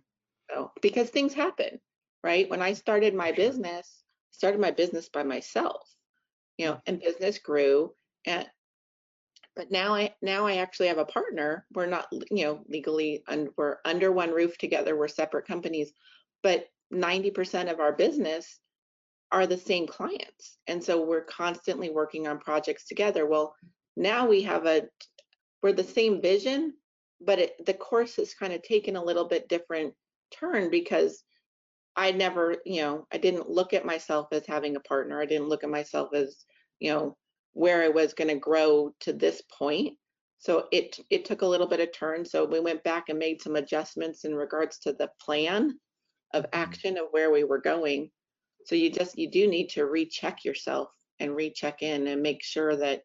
so 0.51 0.73
because 0.81 1.09
things 1.11 1.35
happen 1.35 1.79
right? 2.25 2.51
When 2.51 2.63
i 2.63 2.73
started 2.73 3.15
my 3.15 3.33
business 3.33 4.03
started 4.33 4.61
my 4.61 4.73
business 4.73 5.09
by 5.09 5.23
myself 5.23 5.89
you 6.57 6.67
know 6.67 6.81
and 6.87 7.01
business 7.01 7.39
grew 7.39 7.93
and 8.27 8.47
but 9.55 9.71
now 9.71 9.95
I 9.95 10.15
now 10.23 10.47
I 10.47 10.57
actually 10.57 10.89
have 10.89 10.99
a 10.99 11.05
partner. 11.05 11.67
We're 11.73 11.87
not, 11.87 12.07
you 12.31 12.45
know, 12.45 12.65
legally 12.69 13.23
and 13.29 13.49
we're 13.57 13.77
under 13.85 14.13
one 14.13 14.31
roof 14.31 14.57
together. 14.59 14.97
We're 14.97 15.09
separate 15.09 15.47
companies, 15.47 15.93
but 16.43 16.67
90% 16.93 17.71
of 17.71 17.81
our 17.81 17.93
business 17.93 18.59
are 19.31 19.47
the 19.47 19.59
same 19.59 19.87
clients. 19.87 20.59
And 20.67 20.83
so 20.83 21.05
we're 21.05 21.25
constantly 21.25 21.91
working 21.91 22.27
on 22.27 22.39
projects 22.39 22.87
together. 22.87 23.27
Well, 23.27 23.55
now 23.97 24.27
we 24.27 24.43
have 24.43 24.67
a 24.67 24.83
we're 25.63 25.73
the 25.73 25.85
same 25.85 26.21
vision, 26.21 26.75
but 27.21 27.39
it, 27.39 27.67
the 27.67 27.75
course 27.75 28.17
has 28.17 28.35
kind 28.35 28.53
of 28.53 28.63
taken 28.63 28.97
a 28.97 29.05
little 29.05 29.27
bit 29.27 29.49
different 29.49 29.95
turn 30.33 30.71
because 30.71 31.23
I 31.95 32.11
never, 32.11 32.57
you 32.65 32.83
know, 32.83 33.07
I 33.13 33.19
didn't 33.19 33.51
look 33.51 33.75
at 33.75 33.85
myself 33.85 34.29
as 34.33 34.47
having 34.47 34.77
a 34.77 34.81
partner. 34.81 35.21
I 35.21 35.27
didn't 35.27 35.49
look 35.49 35.63
at 35.63 35.71
myself 35.71 36.15
as, 36.15 36.45
you 36.81 36.91
know, 36.91 37.17
where 37.53 37.83
I 37.83 37.89
was 37.89 38.15
going 38.15 38.29
to 38.29 38.37
grow 38.37 38.95
to 39.01 39.13
this 39.13 39.43
point. 39.59 39.97
So 40.39 40.67
it 40.73 40.99
it 41.11 41.25
took 41.25 41.43
a 41.43 41.47
little 41.47 41.69
bit 41.69 41.81
of 41.81 41.93
turn. 41.93 42.25
So 42.25 42.45
we 42.45 42.61
went 42.61 42.83
back 42.83 43.09
and 43.09 43.19
made 43.19 43.41
some 43.41 43.57
adjustments 43.57 44.25
in 44.25 44.35
regards 44.35 44.79
to 44.81 44.93
the 44.93 45.11
plan 45.21 45.79
of 46.35 46.45
mm-hmm. 46.45 46.61
action 46.61 46.99
of 46.99 47.07
where 47.11 47.31
we 47.31 47.45
were 47.45 47.61
going. 47.61 48.11
So 48.67 48.75
you 48.75 48.91
just 48.91 49.19
you 49.19 49.31
do 49.31 49.47
need 49.47 49.69
to 49.71 49.87
recheck 49.87 50.45
yourself 50.45 50.89
and 51.21 51.37
recheck 51.37 51.83
in 51.83 52.09
and 52.09 52.23
make 52.23 52.43
sure 52.43 52.77
that 52.77 53.03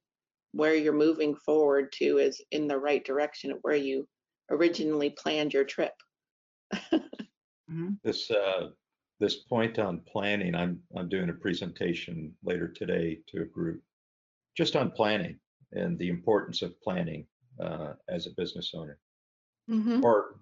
where 0.53 0.75
you're 0.75 0.93
moving 0.93 1.35
forward 1.35 1.91
to 1.93 2.17
is 2.17 2.41
in 2.51 2.67
the 2.67 2.77
right 2.77 3.05
direction 3.05 3.51
of 3.51 3.59
where 3.61 3.75
you 3.75 4.07
originally 4.49 5.11
planned 5.11 5.53
your 5.53 5.65
trip. 5.65 5.93
mm-hmm. 6.73 7.89
This 8.03 8.31
uh, 8.31 8.69
this 9.19 9.43
point 9.43 9.77
on 9.77 10.01
planning, 10.07 10.55
I'm 10.55 10.79
I'm 10.95 11.09
doing 11.09 11.29
a 11.29 11.33
presentation 11.33 12.33
later 12.43 12.67
today 12.67 13.19
to 13.27 13.41
a 13.41 13.45
group 13.45 13.81
just 14.57 14.75
on 14.75 14.91
planning 14.91 15.39
and 15.71 15.97
the 15.99 16.09
importance 16.09 16.61
of 16.61 16.79
planning 16.81 17.25
uh, 17.61 17.93
as 18.09 18.25
a 18.25 18.31
business 18.31 18.71
owner 18.75 18.99
mm-hmm. 19.69 20.03
or 20.03 20.39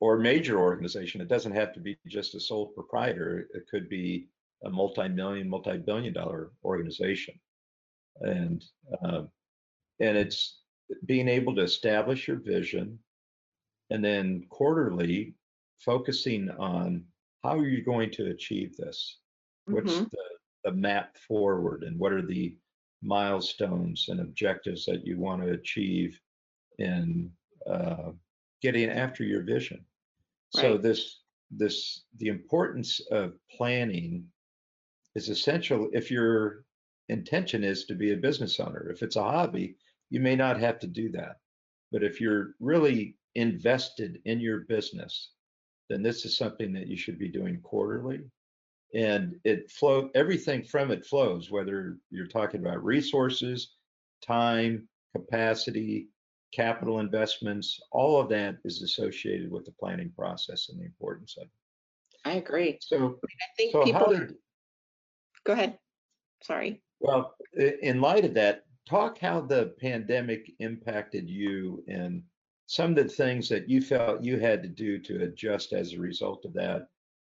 or 0.00 0.16
major 0.16 0.60
organization. 0.60 1.20
It 1.20 1.28
doesn't 1.28 1.54
have 1.54 1.72
to 1.74 1.80
be 1.80 1.98
just 2.06 2.36
a 2.36 2.40
sole 2.40 2.68
proprietor. 2.68 3.48
It 3.52 3.64
could 3.68 3.88
be 3.88 4.28
a 4.64 4.70
multi-million, 4.70 5.48
multi-billion 5.48 6.12
dollar 6.12 6.52
organization, 6.64 7.34
and 8.20 8.64
uh, 9.02 9.22
and 10.00 10.16
it's 10.16 10.62
being 11.06 11.28
able 11.28 11.54
to 11.56 11.62
establish 11.62 12.28
your 12.28 12.38
vision, 12.38 12.98
and 13.90 14.04
then 14.04 14.44
quarterly 14.48 15.34
focusing 15.78 16.50
on 16.50 17.04
how 17.42 17.56
are 17.58 17.68
you 17.68 17.82
going 17.84 18.10
to 18.12 18.30
achieve 18.30 18.76
this? 18.76 19.18
What's 19.66 19.94
Mhm. 19.94 20.10
the, 20.10 20.24
the 20.64 20.72
map 20.72 21.16
forward 21.18 21.82
and 21.84 21.98
what 21.98 22.12
are 22.12 22.26
the 22.26 22.56
milestones 23.02 24.06
and 24.08 24.20
objectives 24.20 24.84
that 24.86 25.06
you 25.06 25.18
want 25.18 25.42
to 25.42 25.50
achieve 25.50 26.20
in 26.78 27.30
uh, 27.68 28.10
getting 28.60 28.90
after 28.90 29.24
your 29.24 29.42
vision? 29.42 29.84
So 30.50 30.78
this, 30.78 31.20
this, 31.50 32.04
the 32.16 32.28
importance 32.28 33.00
of 33.10 33.34
planning 33.54 34.24
is 35.14 35.28
essential 35.28 35.88
if 35.92 36.10
your 36.10 36.64
intention 37.08 37.64
is 37.64 37.84
to 37.86 37.94
be 37.94 38.12
a 38.12 38.16
business 38.16 38.58
owner. 38.60 38.90
If 38.90 39.02
it's 39.02 39.16
a 39.16 39.22
hobby, 39.22 39.76
you 40.10 40.20
may 40.20 40.36
not 40.36 40.58
have 40.58 40.78
to 40.80 40.86
do 40.86 41.10
that. 41.12 41.36
But 41.92 42.02
if 42.02 42.20
you're 42.20 42.54
really 42.60 43.16
invested 43.34 44.20
in 44.24 44.40
your 44.40 44.60
business, 44.60 45.30
then 45.88 46.02
this 46.02 46.24
is 46.24 46.36
something 46.36 46.72
that 46.74 46.86
you 46.86 46.96
should 46.96 47.18
be 47.18 47.28
doing 47.28 47.60
quarterly. 47.62 48.20
And 48.94 49.36
it 49.44 49.70
flow 49.70 50.10
everything 50.14 50.62
from 50.62 50.90
it 50.90 51.04
flows, 51.04 51.50
whether 51.50 51.98
you're 52.10 52.26
talking 52.26 52.60
about 52.60 52.82
resources, 52.82 53.72
time, 54.26 54.88
capacity, 55.14 56.08
capital 56.52 57.00
investments, 57.00 57.80
all 57.92 58.20
of 58.20 58.28
that 58.30 58.56
is 58.64 58.82
associated 58.82 59.50
with 59.50 59.64
the 59.66 59.72
planning 59.72 60.10
process 60.16 60.68
and 60.70 60.80
the 60.80 60.84
importance 60.84 61.36
of 61.36 61.44
it. 61.44 61.50
I 62.24 62.32
agree. 62.34 62.78
So, 62.80 63.18
I 63.24 63.46
think 63.56 63.72
so 63.72 63.84
people. 63.84 64.06
did, 64.08 64.34
Go 65.44 65.52
ahead. 65.52 65.78
Sorry. 66.42 66.82
Well, 67.00 67.34
in 67.82 68.00
light 68.00 68.24
of 68.24 68.34
that, 68.34 68.64
talk 68.88 69.18
how 69.18 69.40
the 69.40 69.74
pandemic 69.80 70.52
impacted 70.58 71.28
you 71.28 71.84
and 71.88 72.22
some 72.66 72.90
of 72.90 72.96
the 72.96 73.04
things 73.04 73.48
that 73.48 73.68
you 73.68 73.80
felt 73.80 74.22
you 74.22 74.38
had 74.38 74.62
to 74.62 74.68
do 74.68 74.98
to 74.98 75.22
adjust 75.22 75.72
as 75.72 75.92
a 75.92 76.00
result 76.00 76.44
of 76.44 76.52
that 76.54 76.88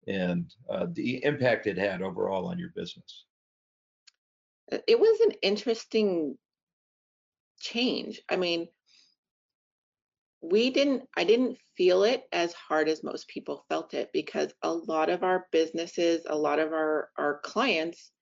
and 0.06 0.54
uh, 0.70 0.86
the 0.92 1.22
impact 1.24 1.66
it 1.66 1.76
had 1.78 2.02
overall 2.02 2.46
on 2.46 2.58
your 2.58 2.70
business. 2.74 3.24
Uh, 4.72 4.78
It 4.86 4.98
was 4.98 5.20
an 5.20 5.32
interesting 5.42 6.38
change. 7.60 8.22
I 8.28 8.36
mean, 8.36 8.68
we 10.40 10.70
didn't, 10.70 11.02
I 11.16 11.24
didn't 11.24 11.58
feel 11.76 12.04
it 12.04 12.24
as 12.32 12.52
hard 12.52 12.88
as 12.88 13.02
most 13.02 13.28
people 13.28 13.64
felt 13.68 13.92
it 13.92 14.10
because 14.12 14.52
a 14.62 14.72
lot 14.72 15.10
of 15.10 15.24
our 15.24 15.46
businesses, 15.50 16.22
a 16.26 16.36
lot 16.36 16.58
of 16.60 16.72
our, 16.72 17.10
our 17.18 17.40
clients 17.42 18.12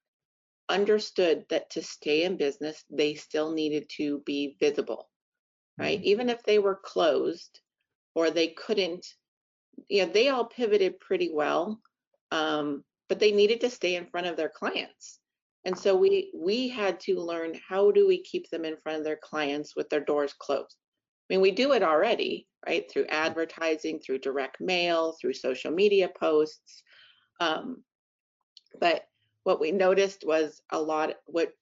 understood 0.69 1.45
that 1.51 1.71
to 1.71 1.83
stay 1.83 2.25
in 2.25 2.37
business, 2.37 2.85
they 2.91 3.15
still 3.15 3.53
needed 3.53 3.89
to 3.99 4.21
be 4.25 4.57
visible, 4.59 5.09
right? 5.79 6.03
Even 6.03 6.29
if 6.31 6.43
they 6.43 6.59
were 6.59 6.81
closed 6.83 7.61
or 8.15 8.31
they 8.31 8.49
couldn't, 8.49 9.07
you 9.89 10.05
know, 10.05 10.13
they 10.13 10.29
all 10.29 10.45
pivoted 10.45 11.01
pretty 11.01 11.31
well, 11.33 11.81
um, 12.31 12.85
but 13.09 13.19
they 13.19 13.33
needed 13.33 13.61
to 13.61 13.71
stay 13.71 13.97
in 13.97 14.07
front 14.07 14.27
of 14.27 14.37
their 14.37 14.49
clients. 14.49 15.19
And 15.65 15.77
so 15.77 15.97
we 15.97 16.31
we 16.35 16.69
had 16.69 17.01
to 17.01 17.21
learn 17.21 17.59
how 17.69 17.91
do 17.91 18.07
we 18.07 18.23
keep 18.23 18.49
them 18.51 18.65
in 18.65 18.77
front 18.77 18.99
of 18.99 19.05
their 19.05 19.19
clients 19.21 19.75
with 19.75 19.89
their 19.89 20.01
doors 20.01 20.33
closed. 20.39 20.77
I 21.29 21.35
mean, 21.35 21.41
we 21.41 21.51
do 21.51 21.73
it 21.73 21.83
already, 21.83 22.47
right? 22.65 22.89
Through 22.89 23.07
advertising, 23.07 23.99
through 23.99 24.19
direct 24.19 24.61
mail, 24.61 25.17
through 25.21 25.35
social 25.35 25.73
media 25.73 26.09
posts. 26.09 26.83
Um, 27.41 27.83
but 28.81 29.09
what 29.43 29.61
we 29.61 29.73
noticed 29.73 30.25
was 30.25 30.63
a 30.71 30.81
lot 30.81 31.15
what 31.27 31.53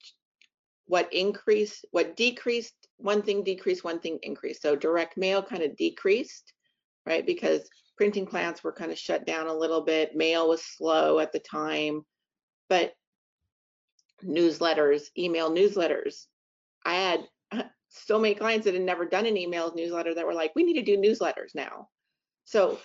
what 0.86 1.10
increased, 1.12 1.86
what 1.92 2.14
decreased, 2.16 2.74
one 2.98 3.22
thing 3.22 3.42
decreased, 3.42 3.84
one 3.84 4.00
thing 4.00 4.18
increased. 4.22 4.60
So 4.60 4.76
direct 4.76 5.16
mail 5.16 5.42
kind 5.42 5.62
of 5.62 5.76
decreased, 5.76 6.52
right? 7.06 7.24
Because 7.24 7.68
printing 7.96 8.26
plants 8.26 8.62
were 8.62 8.72
kind 8.72 8.90
of 8.90 8.98
shut 8.98 9.26
down 9.26 9.46
a 9.46 9.54
little 9.54 9.82
bit. 9.82 10.16
Mail 10.16 10.48
was 10.48 10.64
slow 10.64 11.18
at 11.18 11.32
the 11.32 11.38
time, 11.38 12.02
but 12.68 12.92
newsletters, 14.24 15.04
email 15.16 15.50
newsletters. 15.50 16.26
I 16.84 16.94
had 16.94 17.20
so 17.88 18.18
many 18.18 18.34
clients 18.34 18.64
that 18.64 18.74
had 18.74 18.82
never 18.82 19.04
done 19.04 19.26
an 19.26 19.36
email 19.36 19.72
newsletter 19.74 20.14
that 20.14 20.26
were 20.26 20.34
like, 20.34 20.52
we 20.54 20.64
need 20.64 20.74
to 20.74 20.82
do 20.82 20.96
newsletters 20.96 21.54
now. 21.54 21.88
So, 22.44 22.78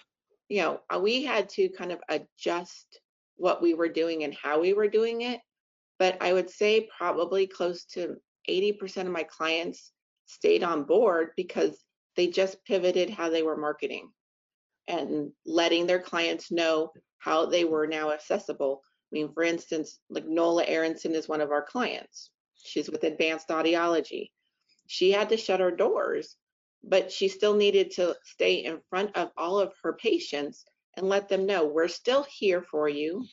you 0.48 0.62
know, 0.62 0.80
uh, 0.94 1.00
we 1.00 1.24
had 1.24 1.50
to 1.50 1.70
kind 1.70 1.92
of 1.92 2.00
adjust 2.10 3.00
what 3.36 3.62
we 3.62 3.74
were 3.74 3.90
doing 3.90 4.24
and 4.24 4.34
how 4.34 4.60
we 4.60 4.74
were 4.74 4.88
doing 4.88 5.22
it. 5.22 5.40
But 5.98 6.18
I 6.22 6.34
would 6.34 6.50
say 6.50 6.88
probably 6.98 7.48
close 7.48 7.86
to 7.94 8.16
80% 8.50 9.06
of 9.06 9.12
my 9.12 9.24
clients 9.24 9.92
stayed 10.26 10.64
on 10.64 10.84
board 10.84 11.32
because 11.36 11.78
they 12.16 12.28
just 12.28 12.64
pivoted 12.66 13.10
how 13.10 13.30
they 13.30 13.44
were 13.44 13.58
marketing 13.58 14.10
and 14.90 15.32
letting 15.46 15.88
their 15.88 16.00
clients 16.00 16.52
know 16.52 16.92
how 17.20 17.46
they 17.46 17.64
were 17.64 17.88
now 17.88 18.12
accessible. 18.12 18.82
I 18.84 19.10
mean, 19.14 19.32
for 19.34 19.44
instance, 19.44 20.00
like 20.10 20.26
Nola 20.28 20.66
Aronson 20.66 21.14
is 21.14 21.30
one 21.30 21.42
of 21.42 21.52
our 21.52 21.64
clients. 21.64 22.32
She's 22.56 22.90
with 22.90 23.04
Advanced 23.04 23.48
Audiology. 23.50 24.32
She 24.88 25.12
had 25.12 25.30
to 25.30 25.38
shut 25.38 25.60
her 25.60 25.72
doors, 25.72 26.36
but 26.84 27.12
she 27.12 27.28
still 27.28 27.56
needed 27.56 27.92
to 27.92 28.16
stay 28.24 28.66
in 28.66 28.80
front 28.90 29.16
of 29.16 29.30
all 29.38 29.60
of 29.60 29.72
her 29.84 29.94
patients 29.94 30.66
and 30.98 31.08
let 31.08 31.30
them 31.30 31.46
know 31.46 31.66
we're 31.66 31.88
still 31.88 32.26
here 32.30 32.64
for 32.64 32.90
you. 32.90 33.26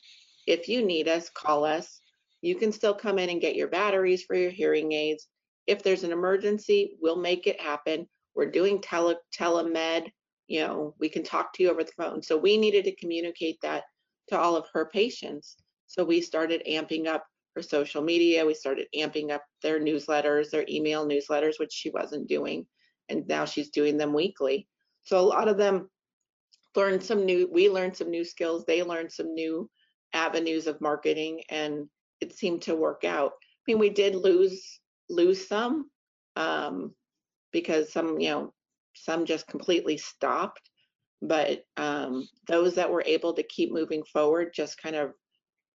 If 0.45 0.69
you 0.69 0.85
need 0.85 1.07
us, 1.07 1.29
call 1.29 1.65
us. 1.65 2.01
You 2.41 2.55
can 2.55 2.71
still 2.71 2.93
come 2.93 3.19
in 3.19 3.29
and 3.29 3.41
get 3.41 3.55
your 3.55 3.67
batteries 3.67 4.23
for 4.23 4.35
your 4.35 4.51
hearing 4.51 4.91
aids. 4.93 5.27
If 5.65 5.83
there's 5.83 6.03
an 6.03 6.11
emergency, 6.11 6.97
we'll 7.01 7.17
make 7.17 7.47
it 7.47 7.59
happen. 7.59 8.07
We're 8.35 8.51
doing 8.51 8.79
tele 8.79 9.15
telemed, 9.37 10.11
you 10.47 10.61
know, 10.61 10.95
we 10.99 11.09
can 11.09 11.23
talk 11.23 11.53
to 11.53 11.63
you 11.63 11.69
over 11.69 11.83
the 11.83 11.91
phone. 11.97 12.21
So 12.21 12.37
we 12.37 12.57
needed 12.57 12.85
to 12.85 12.95
communicate 12.95 13.59
that 13.61 13.83
to 14.29 14.39
all 14.39 14.55
of 14.55 14.65
her 14.73 14.89
patients. 14.91 15.57
So 15.87 16.03
we 16.03 16.21
started 16.21 16.63
amping 16.67 17.07
up 17.07 17.25
her 17.55 17.61
social 17.61 18.01
media. 18.01 18.45
We 18.45 18.53
started 18.53 18.87
amping 18.95 19.31
up 19.31 19.43
their 19.61 19.79
newsletters, 19.79 20.49
their 20.49 20.65
email 20.69 21.07
newsletters, 21.07 21.59
which 21.59 21.73
she 21.73 21.89
wasn't 21.89 22.27
doing. 22.27 22.65
And 23.09 23.27
now 23.27 23.45
she's 23.45 23.69
doing 23.69 23.97
them 23.97 24.13
weekly. 24.13 24.67
So 25.03 25.19
a 25.19 25.21
lot 25.21 25.47
of 25.47 25.57
them 25.57 25.89
learned 26.75 27.03
some 27.03 27.25
new, 27.25 27.49
we 27.51 27.69
learned 27.69 27.95
some 27.95 28.09
new 28.09 28.23
skills. 28.23 28.65
They 28.65 28.83
learned 28.83 29.11
some 29.11 29.33
new 29.33 29.69
avenues 30.13 30.67
of 30.67 30.79
marketing 30.81 31.43
and 31.49 31.87
it 32.21 32.37
seemed 32.37 32.61
to 32.63 32.75
work 32.75 33.03
out. 33.03 33.31
I 33.31 33.71
mean, 33.71 33.79
we 33.79 33.89
did 33.89 34.15
lose, 34.15 34.79
lose 35.09 35.47
some 35.47 35.89
um, 36.35 36.93
because 37.51 37.91
some, 37.91 38.19
you 38.19 38.29
know, 38.29 38.53
some 39.03 39.25
just 39.25 39.47
completely 39.47 39.97
stopped. 39.97 40.69
But 41.21 41.63
um, 41.77 42.27
those 42.47 42.75
that 42.75 42.91
were 42.91 43.03
able 43.05 43.33
to 43.33 43.43
keep 43.43 43.71
moving 43.71 44.03
forward 44.03 44.53
just 44.53 44.81
kind 44.81 44.95
of 44.95 45.13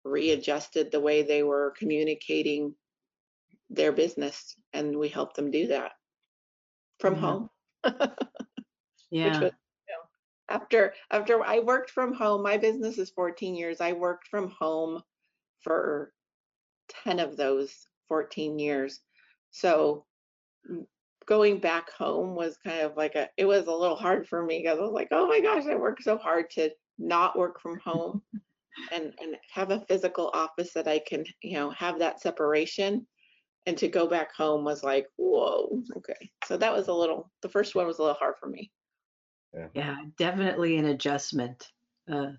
readjusted 0.04 0.90
the 0.90 1.00
way 1.00 1.22
they 1.22 1.42
were 1.42 1.74
communicating 1.78 2.74
their 3.70 3.92
business 3.92 4.56
and 4.72 4.96
we 4.98 5.08
helped 5.08 5.36
them 5.36 5.50
do 5.50 5.68
that 5.68 5.92
from 7.00 7.14
Yeah. 7.14 7.20
home 7.20 7.50
Yeah. 9.10 9.24
which 9.24 9.40
was 9.40 9.52
you 9.88 9.94
know, 9.94 10.02
after 10.48 10.94
after 11.10 11.42
i 11.44 11.58
worked 11.60 11.90
from 11.90 12.12
home 12.12 12.42
my 12.42 12.56
business 12.58 12.98
is 12.98 13.10
14 13.10 13.54
years 13.54 13.80
i 13.80 13.92
worked 13.92 14.28
from 14.28 14.50
home 14.50 15.02
for 15.62 16.12
10 17.04 17.20
of 17.20 17.36
those 17.36 17.86
14 18.08 18.58
years 18.58 19.00
so 19.50 20.06
going 21.26 21.58
back 21.58 21.90
home 21.90 22.34
was 22.34 22.56
kind 22.64 22.80
of 22.80 22.96
like 22.96 23.14
a 23.14 23.28
it 23.36 23.44
was 23.44 23.66
a 23.66 23.72
little 23.72 23.96
hard 23.96 24.26
for 24.28 24.44
me 24.44 24.62
because 24.62 24.78
i 24.78 24.82
was 24.82 24.92
like 24.92 25.08
oh 25.10 25.26
my 25.26 25.40
gosh 25.40 25.64
i 25.66 25.74
worked 25.74 26.02
so 26.02 26.16
hard 26.16 26.50
to 26.50 26.70
not 26.98 27.38
work 27.38 27.60
from 27.60 27.78
home 27.78 28.22
and 28.92 29.12
and 29.20 29.36
have 29.52 29.70
a 29.70 29.84
physical 29.86 30.30
office 30.34 30.72
that 30.72 30.88
I 30.88 30.98
can, 30.98 31.24
you 31.42 31.54
know, 31.54 31.70
have 31.70 31.98
that 31.98 32.20
separation. 32.20 33.06
And 33.66 33.78
to 33.78 33.86
go 33.86 34.08
back 34.08 34.34
home 34.34 34.64
was 34.64 34.82
like, 34.82 35.06
whoa, 35.16 35.82
okay. 35.96 36.30
So 36.46 36.56
that 36.56 36.72
was 36.72 36.88
a 36.88 36.92
little. 36.92 37.30
The 37.42 37.48
first 37.48 37.74
one 37.74 37.86
was 37.86 37.98
a 37.98 38.02
little 38.02 38.16
hard 38.16 38.34
for 38.40 38.48
me. 38.48 38.72
Yeah, 39.74 39.96
definitely 40.18 40.78
an 40.78 40.86
adjustment. 40.86 41.70
Uh, 42.10 42.32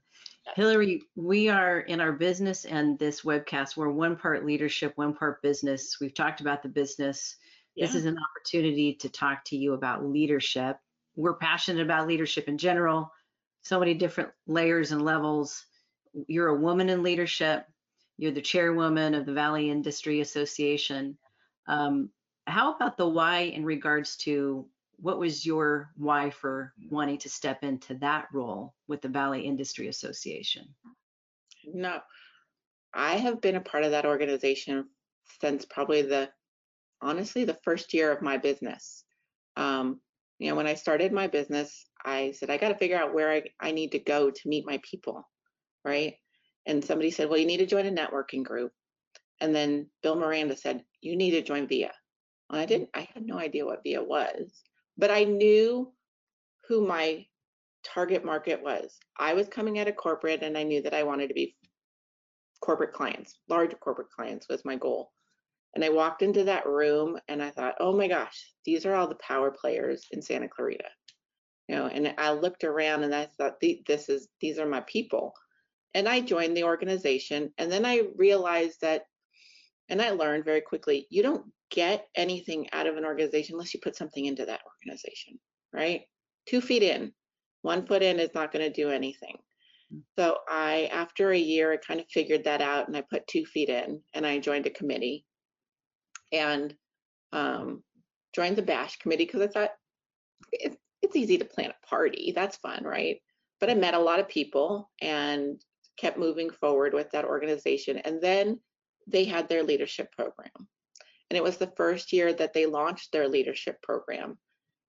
Hillary, 0.55 1.03
we 1.15 1.47
are 1.47 1.79
in 1.81 2.01
our 2.01 2.11
business 2.11 2.65
and 2.65 2.99
this 2.99 3.21
webcast, 3.21 3.77
we're 3.77 3.91
one 3.91 4.17
part 4.17 4.45
leadership, 4.45 4.91
one 4.95 5.13
part 5.13 5.41
business. 5.41 5.97
We've 6.01 6.13
talked 6.13 6.41
about 6.41 6.63
the 6.63 6.69
business. 6.69 7.37
This 7.75 7.95
is 7.95 8.05
an 8.05 8.17
opportunity 8.17 8.93
to 8.95 9.09
talk 9.09 9.43
to 9.45 9.57
you 9.57 9.73
about 9.73 10.05
leadership. 10.05 10.77
We're 11.15 11.36
passionate 11.36 11.81
about 11.81 12.07
leadership 12.07 12.47
in 12.47 12.57
general, 12.57 13.12
so 13.63 13.79
many 13.79 13.93
different 13.93 14.29
layers 14.47 14.91
and 14.91 15.03
levels. 15.03 15.65
You're 16.27 16.49
a 16.49 16.59
woman 16.59 16.89
in 16.89 17.01
leadership. 17.01 17.65
You're 18.17 18.31
the 18.31 18.41
chairwoman 18.41 19.15
of 19.15 19.25
the 19.25 19.33
Valley 19.33 19.71
Industry 19.71 20.21
Association. 20.21 21.17
Um, 21.67 22.09
how 22.45 22.75
about 22.75 22.97
the 22.97 23.07
why 23.07 23.39
in 23.41 23.65
regards 23.65 24.17
to 24.17 24.67
what 24.97 25.19
was 25.19 25.45
your 25.45 25.91
why 25.97 26.29
for 26.29 26.73
wanting 26.89 27.17
to 27.19 27.29
step 27.29 27.63
into 27.63 27.95
that 27.95 28.27
role 28.31 28.75
with 28.88 29.01
the 29.01 29.09
Valley 29.09 29.41
Industry 29.41 29.88
Association? 29.88 30.67
No, 31.65 31.99
I 32.93 33.15
have 33.15 33.41
been 33.41 33.55
a 33.55 33.62
part 33.62 33.83
of 33.83 33.91
that 33.91 34.05
organization 34.05 34.88
since 35.41 35.65
probably 35.65 36.03
the 36.03 36.29
honestly 37.03 37.45
the 37.45 37.59
first 37.63 37.93
year 37.93 38.11
of 38.11 38.21
my 38.21 38.37
business. 38.37 39.03
Um, 39.55 40.01
You 40.39 40.49
know, 40.49 40.55
when 40.55 40.67
I 40.67 40.73
started 40.75 41.11
my 41.11 41.27
business, 41.27 41.85
I 42.03 42.31
said, 42.31 42.49
I 42.49 42.57
got 42.57 42.69
to 42.69 42.77
figure 42.77 42.97
out 42.97 43.13
where 43.13 43.31
I, 43.31 43.43
I 43.59 43.71
need 43.71 43.91
to 43.91 43.99
go 43.99 44.31
to 44.31 44.49
meet 44.49 44.65
my 44.65 44.79
people, 44.89 45.23
right? 45.85 46.15
And 46.65 46.83
somebody 46.83 47.11
said, 47.11 47.29
Well, 47.29 47.39
you 47.39 47.45
need 47.45 47.57
to 47.57 47.65
join 47.65 47.85
a 47.85 47.91
networking 47.91 48.43
group. 48.43 48.71
And 49.39 49.53
then 49.55 49.89
Bill 50.01 50.15
Miranda 50.15 50.55
said, 50.57 50.83
You 51.01 51.15
need 51.15 51.31
to 51.31 51.41
join 51.41 51.67
VIA. 51.67 51.91
Well, 52.49 52.61
I 52.61 52.65
didn't, 52.65 52.89
I 52.93 53.07
had 53.13 53.25
no 53.25 53.37
idea 53.37 53.65
what 53.65 53.83
VIA 53.83 54.03
was, 54.03 54.61
but 54.97 55.11
I 55.11 55.23
knew 55.23 55.93
who 56.67 56.87
my 56.87 57.25
target 57.83 58.23
market 58.25 58.63
was. 58.63 58.97
I 59.19 59.33
was 59.33 59.47
coming 59.47 59.79
out 59.79 59.87
of 59.87 59.95
corporate 59.95 60.43
and 60.43 60.57
I 60.57 60.63
knew 60.63 60.81
that 60.81 60.93
I 60.93 61.03
wanted 61.03 61.27
to 61.27 61.33
be 61.33 61.55
corporate 62.61 62.93
clients, 62.93 63.37
large 63.49 63.77
corporate 63.79 64.09
clients 64.09 64.47
was 64.49 64.63
my 64.65 64.77
goal. 64.77 65.11
And 65.75 65.83
I 65.83 65.89
walked 65.89 66.21
into 66.21 66.43
that 66.43 66.67
room 66.67 67.17
and 67.27 67.41
I 67.41 67.49
thought, 67.49 67.75
oh 67.79 67.95
my 67.95 68.07
gosh, 68.07 68.51
these 68.65 68.86
are 68.86 68.93
all 68.93 69.07
the 69.07 69.15
power 69.15 69.51
players 69.51 70.05
in 70.12 70.21
Santa 70.21 70.47
Clarita. 70.47 70.89
You 71.67 71.75
know, 71.75 71.88
and 71.88 72.13
I 72.17 72.31
looked 72.31 72.63
around 72.63 73.03
and 73.03 73.15
I 73.15 73.27
thought, 73.38 73.62
this 73.88 74.09
is 74.09 74.27
these 74.41 74.59
are 74.59 74.67
my 74.67 74.81
people. 74.81 75.33
And 75.93 76.07
I 76.07 76.21
joined 76.21 76.55
the 76.55 76.65
organization. 76.65 77.51
And 77.57 77.71
then 77.71 77.86
I 77.86 78.03
realized 78.17 78.81
that, 78.81 79.03
and 79.89 80.01
I 80.01 80.12
learned 80.12 80.45
very 80.45 80.62
quickly, 80.62 81.07
you 81.09 81.23
don't 81.23 81.45
get 81.71 82.07
anything 82.15 82.67
out 82.73 82.88
of 82.88 82.97
an 82.97 83.05
organization 83.05 83.55
unless 83.55 83.73
you 83.73 83.79
put 83.81 83.95
something 83.95 84.25
into 84.25 84.45
that 84.45 84.62
organization, 84.67 85.39
right? 85.73 86.01
Two 86.47 86.62
feet 86.62 86.83
in, 86.83 87.13
one 87.62 87.86
foot 87.86 88.03
in 88.03 88.19
is 88.19 88.33
not 88.36 88.51
going 88.51 88.65
to 88.65 88.81
do 88.81 88.89
anything. 88.89 89.38
Mm. 89.93 90.01
So 90.19 90.38
I, 90.47 90.89
after 90.91 91.31
a 91.31 91.38
year, 91.38 91.73
I 91.73 91.77
kind 91.77 91.99
of 91.99 92.05
figured 92.12 92.43
that 92.43 92.62
out 92.62 92.88
and 92.88 92.97
I 92.97 93.01
put 93.01 93.25
two 93.27 93.45
feet 93.45 93.69
in 93.69 94.01
and 94.13 94.25
I 94.25 94.39
joined 94.39 94.67
a 94.67 94.71
committee 94.71 95.25
and 96.33 96.75
um, 97.31 97.83
joined 98.33 98.57
the 98.57 98.61
bash 98.61 98.97
committee 98.97 99.25
because 99.25 99.41
I 99.41 99.47
thought 99.47 99.69
it, 100.51 100.77
it's 101.01 101.15
easy 101.15 101.37
to 101.37 101.45
plan 101.45 101.71
a 101.71 101.87
party. 101.87 102.33
That's 102.35 102.57
fun, 102.57 102.83
right? 102.83 103.21
But 103.59 103.69
I 103.69 103.75
met 103.75 103.93
a 103.93 103.99
lot 103.99 104.19
of 104.19 104.27
people 104.27 104.89
and 105.01 105.61
kept 105.97 106.17
moving 106.17 106.49
forward 106.49 106.93
with 106.93 107.11
that 107.11 107.25
organization. 107.25 107.97
And 107.99 108.21
then 108.21 108.59
they 109.07 109.25
had 109.25 109.47
their 109.47 109.63
leadership 109.63 110.11
program. 110.11 110.49
And 111.29 111.37
it 111.37 111.43
was 111.43 111.57
the 111.57 111.71
first 111.77 112.11
year 112.13 112.33
that 112.33 112.53
they 112.53 112.65
launched 112.65 113.11
their 113.11 113.27
leadership 113.27 113.81
program. 113.81 114.37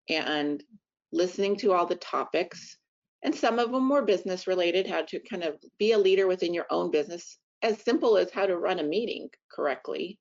And 0.09 0.63
listening 1.11 1.55
to 1.57 1.73
all 1.73 1.85
the 1.85 1.95
topics, 1.95 2.77
and 3.23 3.33
some 3.33 3.59
of 3.59 3.71
them 3.71 3.89
were 3.89 4.03
business 4.03 4.45
related, 4.45 4.87
how 4.87 5.01
to 5.03 5.19
kind 5.19 5.43
of 5.43 5.55
be 5.79 5.93
a 5.93 5.97
leader 5.97 6.27
within 6.27 6.53
your 6.53 6.67
own 6.69 6.91
business, 6.91 7.37
as 7.61 7.81
simple 7.81 8.17
as 8.17 8.31
how 8.31 8.45
to 8.45 8.57
run 8.57 8.79
a 8.79 8.83
meeting 8.83 9.29
correctly. 9.51 10.19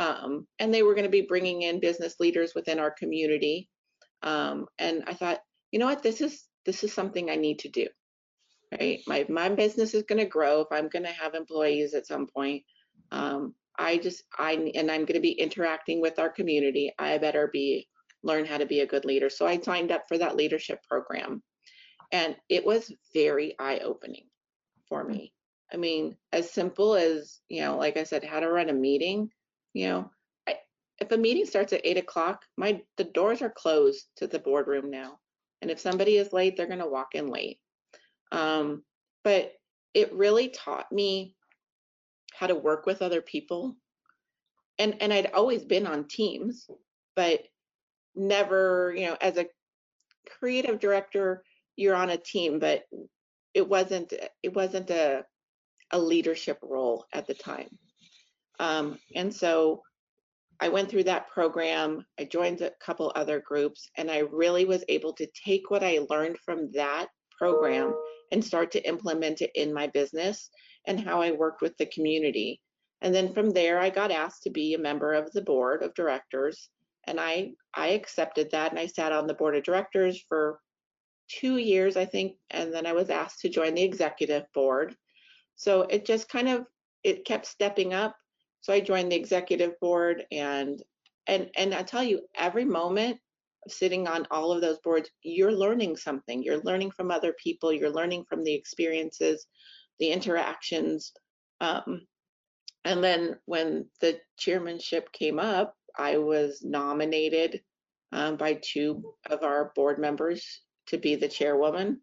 Um, 0.00 0.46
and 0.58 0.72
they 0.72 0.82
were 0.82 0.94
going 0.94 1.04
to 1.04 1.10
be 1.10 1.26
bringing 1.28 1.62
in 1.62 1.78
business 1.78 2.14
leaders 2.18 2.52
within 2.54 2.78
our 2.78 2.90
community. 2.90 3.68
Um, 4.22 4.66
and 4.78 5.04
I 5.06 5.14
thought, 5.14 5.40
you 5.70 5.78
know 5.78 5.86
what, 5.86 6.02
this 6.02 6.20
is 6.20 6.42
this 6.64 6.82
is 6.84 6.92
something 6.92 7.30
I 7.30 7.36
need 7.36 7.60
to 7.60 7.68
do. 7.68 7.86
Right, 8.72 9.00
my 9.06 9.26
my 9.28 9.48
business 9.50 9.94
is 9.94 10.04
going 10.04 10.20
to 10.20 10.24
grow 10.24 10.62
if 10.62 10.68
I'm 10.72 10.88
going 10.88 11.04
to 11.04 11.12
have 11.12 11.34
employees 11.34 11.94
at 11.94 12.06
some 12.06 12.26
point. 12.26 12.64
Um, 13.12 13.54
I 13.78 13.98
just 13.98 14.24
I 14.38 14.72
and 14.74 14.90
I'm 14.90 15.04
going 15.04 15.20
to 15.20 15.20
be 15.20 15.32
interacting 15.32 16.00
with 16.00 16.18
our 16.18 16.30
community. 16.30 16.92
I 16.98 17.18
better 17.18 17.50
be 17.52 17.86
learn 18.22 18.44
how 18.44 18.58
to 18.58 18.66
be 18.66 18.80
a 18.80 18.86
good 18.86 19.04
leader. 19.04 19.30
So 19.30 19.46
I 19.46 19.60
signed 19.60 19.92
up 19.92 20.04
for 20.08 20.18
that 20.18 20.36
leadership 20.36 20.82
program. 20.88 21.42
And 22.12 22.36
it 22.48 22.64
was 22.64 22.92
very 23.14 23.54
eye 23.58 23.80
opening 23.84 24.26
for 24.88 25.04
me. 25.04 25.32
I 25.72 25.76
mean, 25.76 26.16
as 26.32 26.50
simple 26.50 26.94
as, 26.94 27.38
you 27.48 27.62
know, 27.62 27.76
like 27.76 27.96
I 27.96 28.04
said, 28.04 28.24
how 28.24 28.40
to 28.40 28.50
run 28.50 28.68
a 28.68 28.74
meeting, 28.74 29.30
you 29.72 29.88
know, 29.88 30.10
I, 30.48 30.56
if 31.00 31.12
a 31.12 31.16
meeting 31.16 31.46
starts 31.46 31.72
at 31.72 31.82
eight 31.84 31.98
o'clock, 31.98 32.44
my 32.56 32.82
the 32.96 33.04
doors 33.04 33.42
are 33.42 33.50
closed 33.50 34.06
to 34.16 34.26
the 34.26 34.38
boardroom 34.38 34.90
now. 34.90 35.18
And 35.62 35.70
if 35.70 35.78
somebody 35.78 36.16
is 36.16 36.32
late, 36.32 36.56
they're 36.56 36.66
going 36.66 36.78
to 36.78 36.86
walk 36.86 37.14
in 37.14 37.28
late. 37.28 37.58
Um, 38.32 38.82
but 39.24 39.52
it 39.92 40.12
really 40.12 40.48
taught 40.48 40.90
me 40.90 41.36
how 42.32 42.46
to 42.46 42.54
work 42.54 42.86
with 42.86 43.02
other 43.02 43.20
people. 43.20 43.76
And 44.78 44.96
and 45.00 45.12
I'd 45.12 45.32
always 45.32 45.64
been 45.64 45.86
on 45.86 46.08
teams, 46.08 46.68
but 47.14 47.40
never, 48.14 48.94
you 48.96 49.06
know, 49.06 49.16
as 49.20 49.36
a 49.36 49.46
creative 50.38 50.80
director, 50.80 51.44
you're 51.76 51.94
on 51.94 52.10
a 52.10 52.16
team, 52.16 52.58
but 52.58 52.84
it 53.54 53.68
wasn't 53.68 54.12
it 54.42 54.54
wasn't 54.54 54.90
a 54.90 55.24
a 55.90 55.98
leadership 55.98 56.58
role 56.62 57.04
at 57.12 57.26
the 57.26 57.34
time. 57.34 57.68
Um, 58.60 58.98
and 59.16 59.34
so 59.34 59.82
I 60.60 60.68
went 60.68 60.88
through 60.88 61.04
that 61.04 61.28
program. 61.28 62.04
I 62.18 62.24
joined 62.24 62.60
a 62.60 62.70
couple 62.80 63.10
other 63.16 63.40
groups, 63.40 63.88
and 63.96 64.10
I 64.10 64.18
really 64.18 64.64
was 64.64 64.84
able 64.88 65.12
to 65.14 65.26
take 65.44 65.70
what 65.70 65.82
I 65.82 66.06
learned 66.08 66.38
from 66.44 66.70
that 66.74 67.08
program 67.36 67.94
and 68.30 68.44
start 68.44 68.70
to 68.72 68.86
implement 68.86 69.40
it 69.40 69.50
in 69.56 69.74
my 69.74 69.88
business 69.88 70.50
and 70.86 71.00
how 71.00 71.20
I 71.20 71.32
worked 71.32 71.62
with 71.62 71.76
the 71.78 71.86
community. 71.86 72.60
And 73.02 73.12
then 73.12 73.32
from 73.32 73.50
there, 73.50 73.80
I 73.80 73.90
got 73.90 74.12
asked 74.12 74.44
to 74.44 74.50
be 74.50 74.74
a 74.74 74.78
member 74.78 75.14
of 75.14 75.32
the 75.32 75.42
board 75.42 75.82
of 75.82 75.94
directors 75.94 76.68
and 77.04 77.18
I 77.18 77.52
I 77.74 77.88
accepted 77.88 78.50
that 78.50 78.70
and 78.70 78.78
I 78.78 78.86
sat 78.86 79.12
on 79.12 79.26
the 79.26 79.34
board 79.34 79.56
of 79.56 79.64
directors 79.64 80.22
for 80.28 80.60
two 81.28 81.56
years 81.58 81.96
I 81.96 82.04
think 82.04 82.36
and 82.50 82.72
then 82.72 82.86
I 82.86 82.92
was 82.92 83.10
asked 83.10 83.40
to 83.40 83.48
join 83.48 83.74
the 83.74 83.82
executive 83.82 84.44
board 84.52 84.96
so 85.56 85.82
it 85.82 86.04
just 86.04 86.28
kind 86.28 86.48
of 86.48 86.66
it 87.04 87.24
kept 87.24 87.46
stepping 87.46 87.94
up 87.94 88.14
so 88.60 88.72
I 88.72 88.80
joined 88.80 89.12
the 89.12 89.16
executive 89.16 89.78
board 89.80 90.24
and 90.30 90.82
and 91.26 91.50
and 91.56 91.74
I 91.74 91.82
tell 91.82 92.02
you 92.02 92.22
every 92.34 92.64
moment 92.64 93.18
of 93.66 93.72
sitting 93.72 94.06
on 94.06 94.26
all 94.30 94.52
of 94.52 94.60
those 94.60 94.78
boards 94.78 95.10
you're 95.22 95.52
learning 95.52 95.96
something. 95.96 96.42
You're 96.42 96.62
learning 96.62 96.92
from 96.92 97.10
other 97.10 97.34
people. 97.42 97.72
You're 97.72 97.90
learning 97.90 98.24
from 98.28 98.44
the 98.44 98.54
experiences 98.54 99.46
the 99.98 100.10
interactions. 100.10 101.12
Um, 101.60 102.06
and 102.86 103.04
then 103.04 103.36
when 103.44 103.86
the 104.00 104.18
chairmanship 104.38 105.12
came 105.12 105.38
up 105.38 105.76
I 105.96 106.18
was 106.18 106.62
nominated 106.62 107.62
um, 108.12 108.36
by 108.36 108.54
two 108.54 109.14
of 109.26 109.42
our 109.42 109.72
board 109.74 109.98
members 109.98 110.60
to 110.86 110.98
be 110.98 111.14
the 111.14 111.28
chairwoman, 111.28 112.00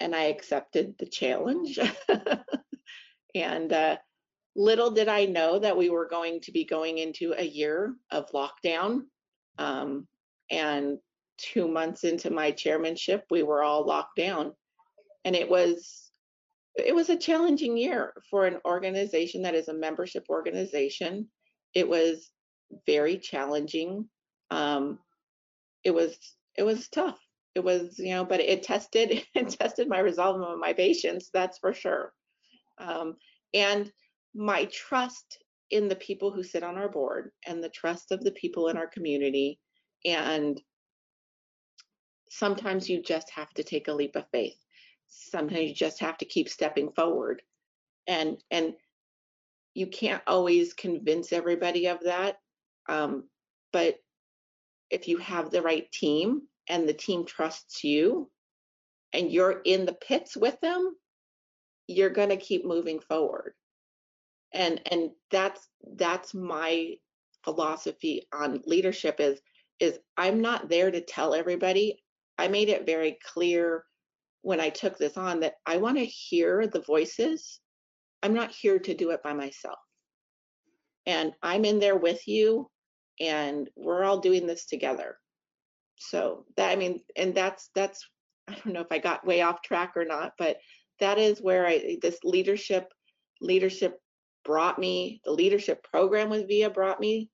and 0.00 0.14
I 0.14 0.24
accepted 0.24 0.94
the 0.98 1.06
challenge. 1.06 1.78
and 3.34 3.72
uh, 3.72 3.96
little 4.58 4.90
did 4.90 5.08
I 5.08 5.24
know 5.24 5.60
that 5.60 5.76
we 5.76 5.88
were 5.88 6.08
going 6.08 6.40
to 6.40 6.52
be 6.52 6.64
going 6.64 6.98
into 6.98 7.32
a 7.32 7.44
year 7.44 7.94
of 8.10 8.30
lockdown. 8.32 9.02
Um, 9.56 10.06
and 10.50 10.98
two 11.38 11.68
months 11.68 12.02
into 12.04 12.30
my 12.30 12.50
chairmanship, 12.50 13.24
we 13.30 13.44
were 13.44 13.62
all 13.62 13.86
locked 13.86 14.16
down, 14.16 14.52
and 15.24 15.36
it 15.36 15.48
was 15.48 16.10
it 16.76 16.94
was 16.94 17.08
a 17.08 17.16
challenging 17.16 17.76
year 17.76 18.12
for 18.30 18.46
an 18.46 18.58
organization 18.64 19.42
that 19.42 19.54
is 19.54 19.68
a 19.68 19.74
membership 19.74 20.24
organization. 20.28 21.28
It 21.74 21.88
was 21.88 22.30
very 22.86 23.18
challenging. 23.18 24.08
Um, 24.50 24.98
it 25.84 25.94
was 25.94 26.16
it 26.56 26.64
was 26.64 26.88
tough. 26.88 27.18
It 27.54 27.62
was 27.62 27.98
you 27.98 28.14
know, 28.14 28.24
but 28.24 28.40
it 28.40 28.64
tested 28.64 29.24
it 29.34 29.50
tested 29.50 29.88
my 29.88 30.00
resolve 30.00 30.40
and 30.40 30.60
my 30.60 30.72
patience. 30.72 31.30
That's 31.32 31.58
for 31.58 31.72
sure. 31.72 32.12
Um, 32.78 33.16
and 33.54 33.90
my 34.38 34.66
trust 34.66 35.44
in 35.70 35.88
the 35.88 35.96
people 35.96 36.30
who 36.32 36.42
sit 36.42 36.62
on 36.62 36.78
our 36.78 36.88
board 36.88 37.32
and 37.46 37.62
the 37.62 37.68
trust 37.68 38.12
of 38.12 38.24
the 38.24 38.32
people 38.32 38.68
in 38.68 38.78
our 38.78 38.86
community. 38.86 39.58
And 40.06 40.60
sometimes 42.30 42.88
you 42.88 43.02
just 43.02 43.30
have 43.30 43.50
to 43.54 43.64
take 43.64 43.88
a 43.88 43.94
leap 43.94 44.16
of 44.16 44.26
faith. 44.32 44.56
Sometimes 45.08 45.68
you 45.68 45.74
just 45.74 46.00
have 46.00 46.18
to 46.18 46.26
keep 46.26 46.48
stepping 46.48 46.90
forward. 46.92 47.42
And 48.06 48.42
and 48.50 48.74
you 49.74 49.88
can't 49.88 50.22
always 50.26 50.74
convince 50.74 51.32
everybody 51.32 51.88
of 51.88 52.00
that 52.04 52.36
um, 52.88 53.28
but 53.72 53.96
if 54.90 55.08
you 55.08 55.18
have 55.18 55.50
the 55.50 55.62
right 55.62 55.90
team 55.92 56.42
and 56.68 56.88
the 56.88 56.94
team 56.94 57.26
trusts 57.26 57.84
you 57.84 58.30
and 59.12 59.30
you're 59.30 59.60
in 59.64 59.84
the 59.84 59.92
pits 59.94 60.36
with 60.36 60.58
them, 60.60 60.96
you're 61.86 62.10
going 62.10 62.30
to 62.30 62.36
keep 62.36 62.64
moving 62.64 63.00
forward. 63.00 63.54
And 64.52 64.80
and 64.90 65.10
that's 65.30 65.68
that's 65.96 66.34
my 66.34 66.94
philosophy 67.44 68.26
on 68.32 68.62
leadership 68.66 69.16
is 69.20 69.40
is 69.80 69.98
I'm 70.16 70.40
not 70.40 70.68
there 70.68 70.90
to 70.90 71.00
tell 71.00 71.34
everybody. 71.34 72.02
I 72.36 72.48
made 72.48 72.68
it 72.68 72.86
very 72.86 73.18
clear 73.32 73.84
when 74.42 74.60
I 74.60 74.70
took 74.70 74.96
this 74.98 75.16
on 75.16 75.40
that 75.40 75.54
I 75.66 75.76
want 75.76 75.98
to 75.98 76.04
hear 76.04 76.66
the 76.66 76.80
voices. 76.80 77.60
I'm 78.22 78.34
not 78.34 78.50
here 78.50 78.78
to 78.78 78.94
do 78.94 79.10
it 79.10 79.22
by 79.22 79.32
myself. 79.32 79.78
And 81.06 81.32
I'm 81.42 81.64
in 81.64 81.78
there 81.78 81.96
with 81.96 82.26
you 82.26 82.70
and 83.20 83.68
we're 83.76 84.04
all 84.04 84.18
doing 84.18 84.46
this 84.46 84.66
together. 84.66 85.16
So 85.98 86.44
that 86.56 86.70
I 86.70 86.76
mean, 86.76 87.00
and 87.16 87.34
that's 87.34 87.70
that's 87.74 88.06
I 88.48 88.54
don't 88.54 88.72
know 88.72 88.80
if 88.80 88.90
I 88.90 88.98
got 88.98 89.26
way 89.26 89.42
off 89.42 89.62
track 89.62 89.92
or 89.96 90.04
not, 90.04 90.32
but 90.38 90.58
that 91.00 91.18
is 91.18 91.40
where 91.40 91.66
I 91.66 91.98
this 92.02 92.18
leadership 92.24 92.92
leadership 93.40 93.98
brought 94.44 94.78
me 94.78 95.20
the 95.24 95.32
leadership 95.32 95.82
program 95.90 96.30
with 96.30 96.48
VIA 96.48 96.70
brought 96.70 97.00
me 97.00 97.30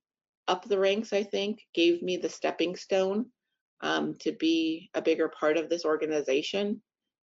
up 0.47 0.65
the 0.65 0.79
ranks. 0.79 1.13
I 1.13 1.23
think 1.23 1.59
gave 1.73 2.01
me 2.01 2.17
the 2.17 2.29
stepping 2.29 2.75
stone 2.75 3.27
um, 3.81 4.15
to 4.21 4.31
be 4.33 4.89
a 4.93 5.01
bigger 5.01 5.29
part 5.29 5.57
of 5.57 5.69
this 5.69 5.85
organization. 5.85 6.81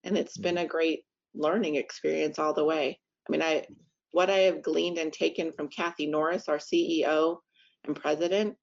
And 0.03 0.17
it's 0.17 0.37
been 0.37 0.59
a 0.59 0.65
great 0.65 1.03
learning 1.33 1.75
experience 1.75 2.39
all 2.39 2.53
the 2.53 2.65
way. 2.65 2.99
I 3.27 3.31
mean, 3.31 3.41
I 3.41 3.65
what 4.11 4.29
I 4.29 4.39
have 4.39 4.63
gleaned 4.63 4.97
and 4.97 5.11
taken 5.11 5.51
from 5.51 5.67
Kathy 5.67 6.07
Norris, 6.07 6.47
our 6.47 6.57
CEO 6.57 7.37
and 7.85 7.95
president, 7.95 8.55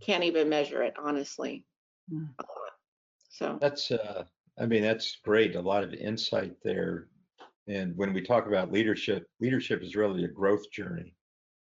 can't 0.00 0.24
even 0.24 0.48
measure 0.48 0.82
it, 0.82 0.94
honestly. 1.02 1.64
Mm. 2.12 2.28
Lot. 2.38 2.48
So 3.30 3.58
That's, 3.60 3.90
uh, 3.90 4.24
I 4.58 4.66
mean, 4.66 4.82
that's 4.82 5.18
great. 5.24 5.56
A 5.56 5.60
lot 5.60 5.82
of 5.82 5.92
insight 5.94 6.54
there. 6.62 7.08
And 7.66 7.96
when 7.96 8.12
we 8.12 8.20
talk 8.20 8.46
about 8.46 8.72
leadership, 8.72 9.26
leadership 9.40 9.82
is 9.82 9.96
really 9.96 10.24
a 10.24 10.28
growth 10.28 10.70
journey 10.70 11.14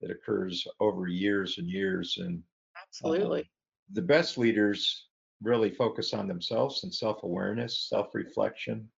that 0.01 0.11
occurs 0.11 0.67
over 0.81 1.07
years 1.07 1.59
and 1.59 1.69
years. 1.69 2.17
And 2.19 2.37
um, 2.37 2.43
absolutely. 2.83 3.51
the 3.93 4.03
best 4.03 4.37
leaders 4.37 5.07
really 5.43 5.71
focus 5.71 6.13
on 6.13 6.27
themselves 6.27 6.83
and 6.83 6.93
self-awareness, 6.93 7.89
self-reflection. 7.89 8.89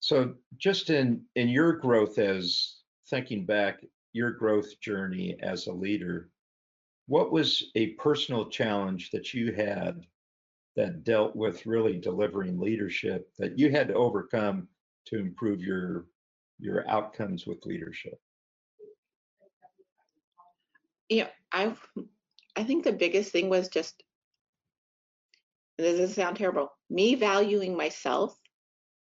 So 0.00 0.34
just 0.56 0.90
in 0.90 1.22
in 1.36 1.48
your 1.48 1.74
growth 1.74 2.18
as 2.18 2.76
thinking 3.08 3.46
back 3.46 3.84
your 4.12 4.32
growth 4.32 4.80
journey 4.80 5.36
as 5.40 5.66
a 5.66 5.72
leader, 5.72 6.30
what 7.06 7.32
was 7.32 7.70
a 7.74 7.90
personal 7.94 8.48
challenge 8.48 9.10
that 9.10 9.32
you 9.32 9.52
had 9.52 10.00
that 10.76 11.04
dealt 11.04 11.36
with 11.36 11.66
really 11.66 11.98
delivering 11.98 12.58
leadership 12.58 13.28
that 13.38 13.58
you 13.58 13.70
had 13.70 13.88
to 13.88 13.94
overcome 13.94 14.68
to 15.06 15.18
improve 15.18 15.60
your 15.60 16.06
your 16.58 16.88
outcomes 16.88 17.46
with 17.46 17.64
leadership? 17.66 18.20
Yeah, 21.08 21.28
I 21.52 21.76
I 22.56 22.64
think 22.64 22.84
the 22.84 22.92
biggest 22.92 23.32
thing 23.32 23.48
was 23.48 23.68
just 23.68 24.02
this 25.78 25.98
doesn't 25.98 26.14
sound 26.14 26.36
terrible, 26.36 26.70
me 26.90 27.14
valuing 27.14 27.76
myself 27.76 28.38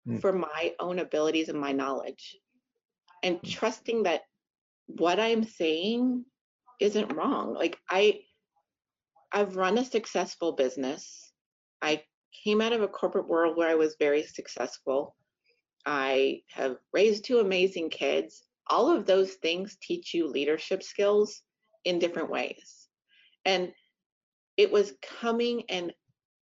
Mm. 0.07 0.21
for 0.21 0.33
my 0.33 0.75
own 0.79 1.01
abilities 1.01 1.49
and 1.49 1.61
my 1.61 1.73
knowledge 1.73 2.37
and 3.23 3.41
Mm. 3.41 3.51
trusting 3.51 4.03
that 4.05 4.23
what 4.87 5.21
I'm 5.21 5.45
saying 5.45 6.25
isn't 6.81 7.13
wrong. 7.15 7.53
Like 7.53 7.79
I 7.91 8.23
I've 9.33 9.57
run 9.57 9.77
a 9.77 9.85
successful 9.85 10.53
business. 10.53 11.33
I 11.83 12.05
came 12.45 12.63
out 12.63 12.73
of 12.73 12.81
a 12.83 12.89
corporate 12.89 13.29
world 13.29 13.57
where 13.57 13.69
I 13.69 13.75
was 13.75 13.97
very 13.99 14.23
successful. 14.23 15.17
I 15.89 16.43
have 16.51 16.77
raised 16.93 17.25
two 17.25 17.39
amazing 17.39 17.89
kids. 17.89 18.43
All 18.69 18.95
of 18.95 19.07
those 19.07 19.33
things 19.33 19.79
teach 19.81 20.13
you 20.13 20.29
leadership 20.29 20.83
skills 20.83 21.41
in 21.85 21.99
different 21.99 22.29
ways. 22.29 22.87
And 23.47 23.73
it 24.59 24.71
was 24.71 24.93
coming 25.21 25.63
and 25.71 25.95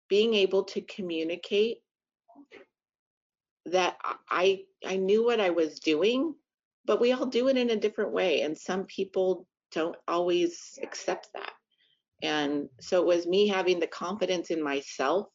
being 0.09 0.33
able 0.33 0.63
to 0.63 0.81
communicate 0.81 1.77
that 3.67 3.97
I 4.31 4.63
I 4.83 4.95
knew 4.95 5.23
what 5.23 5.39
I 5.39 5.51
was 5.51 5.79
doing, 5.79 6.33
but 6.85 6.99
we 6.99 7.11
all 7.11 7.27
do 7.27 7.49
it 7.49 7.57
in 7.57 7.69
a 7.69 7.75
different 7.75 8.11
way 8.11 8.41
and 8.41 8.57
some 8.57 8.85
people 8.85 9.45
don't 9.71 9.95
always 10.07 10.79
accept 10.81 11.29
that. 11.35 11.53
And 12.23 12.69
so 12.81 13.01
it 13.01 13.05
was 13.05 13.27
me 13.27 13.47
having 13.47 13.79
the 13.79 13.85
confidence 13.85 14.49
in 14.49 14.63
myself 14.63 15.27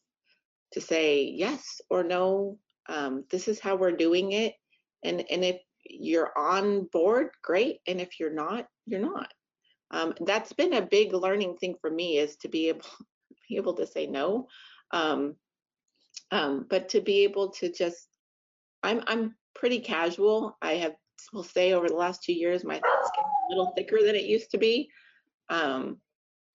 to 0.73 0.81
say 0.81 1.23
yes 1.23 1.79
or 1.89 2.03
no, 2.03 2.59
um, 2.87 3.23
this 3.29 3.47
is 3.47 3.59
how 3.59 3.75
we're 3.75 3.91
doing 3.91 4.31
it. 4.31 4.53
And 5.03 5.23
and 5.29 5.43
if 5.43 5.57
you're 5.87 6.31
on 6.37 6.85
board, 6.91 7.29
great. 7.41 7.79
And 7.87 8.01
if 8.01 8.19
you're 8.19 8.33
not, 8.33 8.67
you're 8.85 9.01
not. 9.01 9.31
Um, 9.91 10.13
that's 10.21 10.53
been 10.53 10.73
a 10.73 10.81
big 10.81 11.13
learning 11.13 11.57
thing 11.57 11.75
for 11.79 11.89
me 11.89 12.17
is 12.17 12.35
to 12.37 12.47
be 12.47 12.69
able 12.69 12.85
be 13.49 13.57
able 13.57 13.73
to 13.75 13.87
say 13.87 14.07
no. 14.07 14.47
Um, 14.91 15.35
um, 16.31 16.65
but 16.69 16.89
to 16.89 17.01
be 17.01 17.23
able 17.23 17.49
to 17.51 17.71
just 17.71 18.07
I'm 18.83 19.01
I'm 19.07 19.35
pretty 19.53 19.79
casual. 19.79 20.57
I 20.61 20.73
have 20.73 20.95
will 21.33 21.43
say 21.43 21.73
over 21.73 21.87
the 21.87 21.95
last 21.95 22.23
two 22.23 22.33
years 22.33 22.63
my 22.63 22.75
skin's 22.75 23.11
a 23.15 23.49
little 23.49 23.73
thicker 23.75 23.99
than 24.03 24.15
it 24.15 24.25
used 24.25 24.51
to 24.51 24.57
be. 24.57 24.89
Um, 25.49 25.97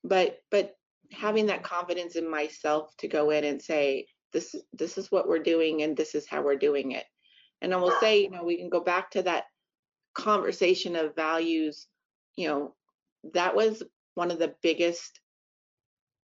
but 0.04 0.38
but 0.50 0.74
having 1.12 1.46
that 1.46 1.64
confidence 1.64 2.16
in 2.16 2.30
myself 2.30 2.94
to 2.98 3.08
go 3.08 3.30
in 3.30 3.44
and 3.44 3.60
say 3.60 4.06
this 4.32 4.54
this 4.72 4.98
is 4.98 5.10
what 5.10 5.28
we're 5.28 5.42
doing 5.42 5.82
and 5.82 5.96
this 5.96 6.14
is 6.14 6.26
how 6.28 6.42
we're 6.42 6.56
doing 6.56 6.92
it. 6.92 7.04
And 7.62 7.74
I 7.74 7.76
will 7.76 7.94
say, 8.00 8.22
you 8.22 8.30
know, 8.30 8.44
we 8.44 8.56
can 8.56 8.70
go 8.70 8.80
back 8.80 9.10
to 9.12 9.22
that 9.22 9.44
conversation 10.14 10.96
of 10.96 11.14
values, 11.14 11.86
you 12.36 12.48
know, 12.48 12.74
that 13.34 13.54
was 13.54 13.82
one 14.14 14.30
of 14.30 14.38
the 14.38 14.54
biggest 14.62 15.20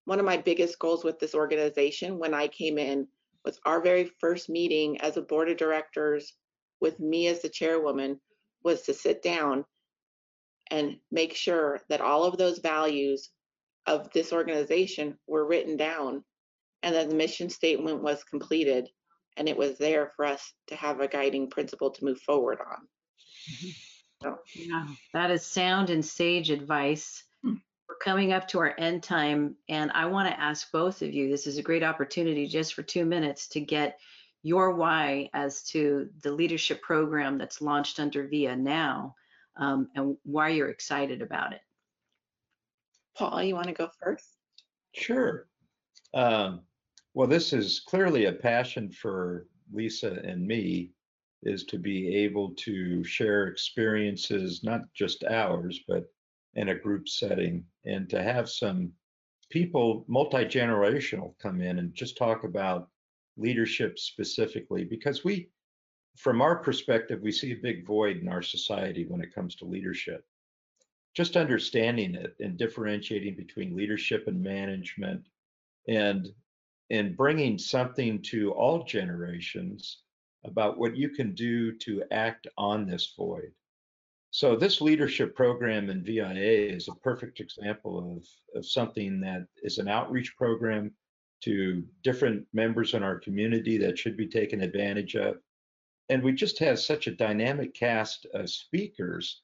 one 0.04 0.20
of 0.20 0.24
my 0.24 0.36
biggest 0.36 0.78
goals 0.78 1.02
with 1.02 1.18
this 1.18 1.34
organization 1.34 2.18
when 2.18 2.32
I 2.32 2.46
came 2.46 2.78
in 2.78 3.08
was 3.44 3.58
our 3.64 3.80
very 3.82 4.10
first 4.20 4.48
meeting 4.48 5.00
as 5.00 5.16
a 5.16 5.22
board 5.22 5.50
of 5.50 5.56
directors 5.56 6.32
with 6.80 7.00
me 7.00 7.26
as 7.26 7.42
the 7.42 7.48
chairwoman 7.48 8.20
was 8.62 8.82
to 8.82 8.94
sit 8.94 9.22
down 9.22 9.64
and 10.70 10.96
make 11.10 11.34
sure 11.34 11.80
that 11.88 12.00
all 12.00 12.24
of 12.24 12.38
those 12.38 12.58
values 12.58 13.30
of 13.86 14.10
this 14.12 14.32
organization 14.32 15.16
were 15.26 15.46
written 15.46 15.76
down 15.76 16.24
and 16.82 16.94
that 16.94 17.08
the 17.08 17.14
mission 17.14 17.48
statement 17.50 18.02
was 18.02 18.24
completed 18.24 18.88
and 19.36 19.48
it 19.48 19.56
was 19.56 19.78
there 19.78 20.12
for 20.16 20.24
us 20.24 20.52
to 20.68 20.76
have 20.76 21.00
a 21.00 21.08
guiding 21.08 21.50
principle 21.50 21.90
to 21.90 22.04
move 22.04 22.20
forward 22.20 22.58
on. 22.60 22.88
So, 24.22 24.38
Yeah, 24.54 24.86
that 25.12 25.30
is 25.30 25.44
sound 25.44 25.90
and 25.90 26.04
sage 26.04 26.50
advice. 26.50 27.22
Hmm. 27.42 27.56
We're 27.88 27.96
coming 27.96 28.32
up 28.32 28.48
to 28.48 28.58
our 28.60 28.74
end 28.78 29.02
time, 29.02 29.56
and 29.68 29.90
I 29.92 30.06
want 30.06 30.28
to 30.28 30.40
ask 30.40 30.72
both 30.72 31.02
of 31.02 31.12
you 31.12 31.28
this 31.28 31.46
is 31.46 31.58
a 31.58 31.62
great 31.62 31.82
opportunity 31.82 32.46
just 32.46 32.74
for 32.74 32.82
two 32.82 33.04
minutes 33.04 33.48
to 33.48 33.60
get 33.60 33.98
your 34.42 34.74
why 34.74 35.28
as 35.34 35.62
to 35.64 36.08
the 36.22 36.32
leadership 36.32 36.80
program 36.80 37.36
that's 37.36 37.60
launched 37.60 38.00
under 38.00 38.26
VIA 38.26 38.56
now 38.56 39.14
um, 39.56 39.88
and 39.94 40.16
why 40.22 40.50
you're 40.50 40.68
excited 40.70 41.20
about 41.20 41.52
it. 41.52 41.60
Paul, 43.16 43.42
you 43.42 43.54
want 43.54 43.66
to 43.66 43.72
go 43.72 43.90
first? 44.02 44.28
Sure. 44.94 45.46
Um, 46.16 46.62
well, 47.12 47.28
this 47.28 47.52
is 47.52 47.80
clearly 47.80 48.24
a 48.24 48.32
passion 48.32 48.90
for 48.90 49.48
Lisa 49.70 50.18
and 50.24 50.46
me 50.46 50.92
is 51.42 51.64
to 51.64 51.78
be 51.78 52.16
able 52.16 52.54
to 52.54 53.04
share 53.04 53.48
experiences, 53.48 54.64
not 54.64 54.80
just 54.94 55.24
ours, 55.24 55.80
but 55.86 56.06
in 56.54 56.70
a 56.70 56.74
group 56.74 57.06
setting, 57.06 57.66
and 57.84 58.08
to 58.08 58.22
have 58.22 58.48
some 58.48 58.90
people, 59.50 60.06
multi 60.08 60.46
generational, 60.46 61.34
come 61.38 61.60
in 61.60 61.78
and 61.78 61.94
just 61.94 62.16
talk 62.16 62.44
about 62.44 62.88
leadership 63.36 63.98
specifically, 63.98 64.84
because 64.84 65.22
we, 65.22 65.50
from 66.16 66.40
our 66.40 66.56
perspective, 66.56 67.20
we 67.20 67.30
see 67.30 67.52
a 67.52 67.62
big 67.62 67.86
void 67.86 68.16
in 68.16 68.28
our 68.28 68.40
society 68.40 69.04
when 69.06 69.20
it 69.20 69.34
comes 69.34 69.54
to 69.56 69.66
leadership. 69.66 70.24
Just 71.14 71.36
understanding 71.36 72.14
it 72.14 72.34
and 72.40 72.56
differentiating 72.56 73.36
between 73.36 73.76
leadership 73.76 74.28
and 74.28 74.42
management 74.42 75.22
and 75.88 76.28
and 76.90 77.16
bringing 77.16 77.58
something 77.58 78.22
to 78.22 78.52
all 78.52 78.84
generations 78.84 80.02
about 80.44 80.78
what 80.78 80.96
you 80.96 81.08
can 81.08 81.34
do 81.34 81.72
to 81.72 82.04
act 82.12 82.46
on 82.56 82.86
this 82.86 83.14
void. 83.16 83.52
So 84.30 84.54
this 84.54 84.80
leadership 84.80 85.34
program 85.34 85.90
in 85.90 86.04
VIA 86.04 86.70
is 86.70 86.88
a 86.88 86.94
perfect 86.96 87.40
example 87.40 88.16
of, 88.16 88.26
of 88.58 88.66
something 88.66 89.20
that 89.20 89.46
is 89.62 89.78
an 89.78 89.88
outreach 89.88 90.36
program 90.36 90.92
to 91.42 91.82
different 92.02 92.46
members 92.52 92.94
in 92.94 93.02
our 93.02 93.18
community 93.18 93.78
that 93.78 93.98
should 93.98 94.16
be 94.16 94.28
taken 94.28 94.60
advantage 94.60 95.16
of. 95.16 95.36
And 96.08 96.22
we 96.22 96.32
just 96.32 96.58
have 96.60 96.78
such 96.78 97.06
a 97.06 97.16
dynamic 97.16 97.74
cast 97.74 98.26
of 98.34 98.48
speakers 98.48 99.42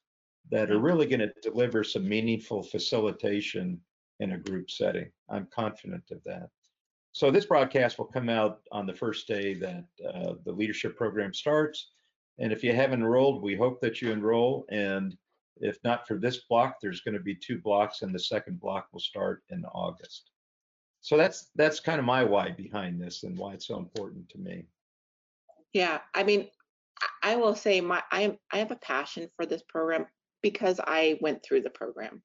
that 0.50 0.70
are 0.70 0.74
mm-hmm. 0.74 0.84
really 0.84 1.06
going 1.06 1.20
to 1.20 1.32
deliver 1.42 1.82
some 1.82 2.08
meaningful 2.08 2.62
facilitation 2.62 3.80
in 4.22 4.32
a 4.32 4.38
group 4.38 4.70
setting. 4.70 5.10
I'm 5.28 5.48
confident 5.54 6.04
of 6.10 6.22
that. 6.24 6.48
So 7.12 7.30
this 7.30 7.44
broadcast 7.44 7.98
will 7.98 8.06
come 8.06 8.30
out 8.30 8.60
on 8.70 8.86
the 8.86 8.94
first 8.94 9.26
day 9.28 9.54
that 9.54 9.84
uh, 10.14 10.34
the 10.44 10.52
leadership 10.52 10.96
program 10.96 11.34
starts. 11.34 11.90
And 12.38 12.52
if 12.52 12.64
you 12.64 12.72
have 12.72 12.92
enrolled, 12.92 13.42
we 13.42 13.54
hope 13.54 13.80
that 13.82 14.00
you 14.00 14.10
enroll. 14.10 14.64
And 14.70 15.16
if 15.56 15.78
not 15.84 16.08
for 16.08 16.16
this 16.16 16.44
block, 16.48 16.76
there's 16.80 17.02
going 17.02 17.14
to 17.14 17.20
be 17.20 17.34
two 17.34 17.58
blocks, 17.58 18.02
and 18.02 18.14
the 18.14 18.18
second 18.18 18.60
block 18.60 18.88
will 18.92 19.00
start 19.00 19.42
in 19.50 19.64
August. 19.66 20.30
So 21.02 21.16
that's 21.16 21.50
that's 21.56 21.80
kind 21.80 21.98
of 21.98 22.04
my 22.04 22.24
why 22.24 22.52
behind 22.52 23.00
this 23.00 23.24
and 23.24 23.36
why 23.36 23.54
it's 23.54 23.66
so 23.66 23.76
important 23.76 24.28
to 24.30 24.38
me. 24.38 24.66
Yeah, 25.72 25.98
I 26.14 26.22
mean, 26.22 26.48
I 27.22 27.32
I 27.32 27.36
will 27.36 27.54
say 27.54 27.80
my 27.80 28.02
I 28.10 28.22
am 28.22 28.38
I 28.52 28.58
have 28.58 28.70
a 28.70 28.76
passion 28.76 29.28
for 29.36 29.44
this 29.44 29.62
program 29.68 30.06
because 30.42 30.80
I 30.82 31.18
went 31.20 31.42
through 31.42 31.62
the 31.62 31.70
program, 31.70 32.22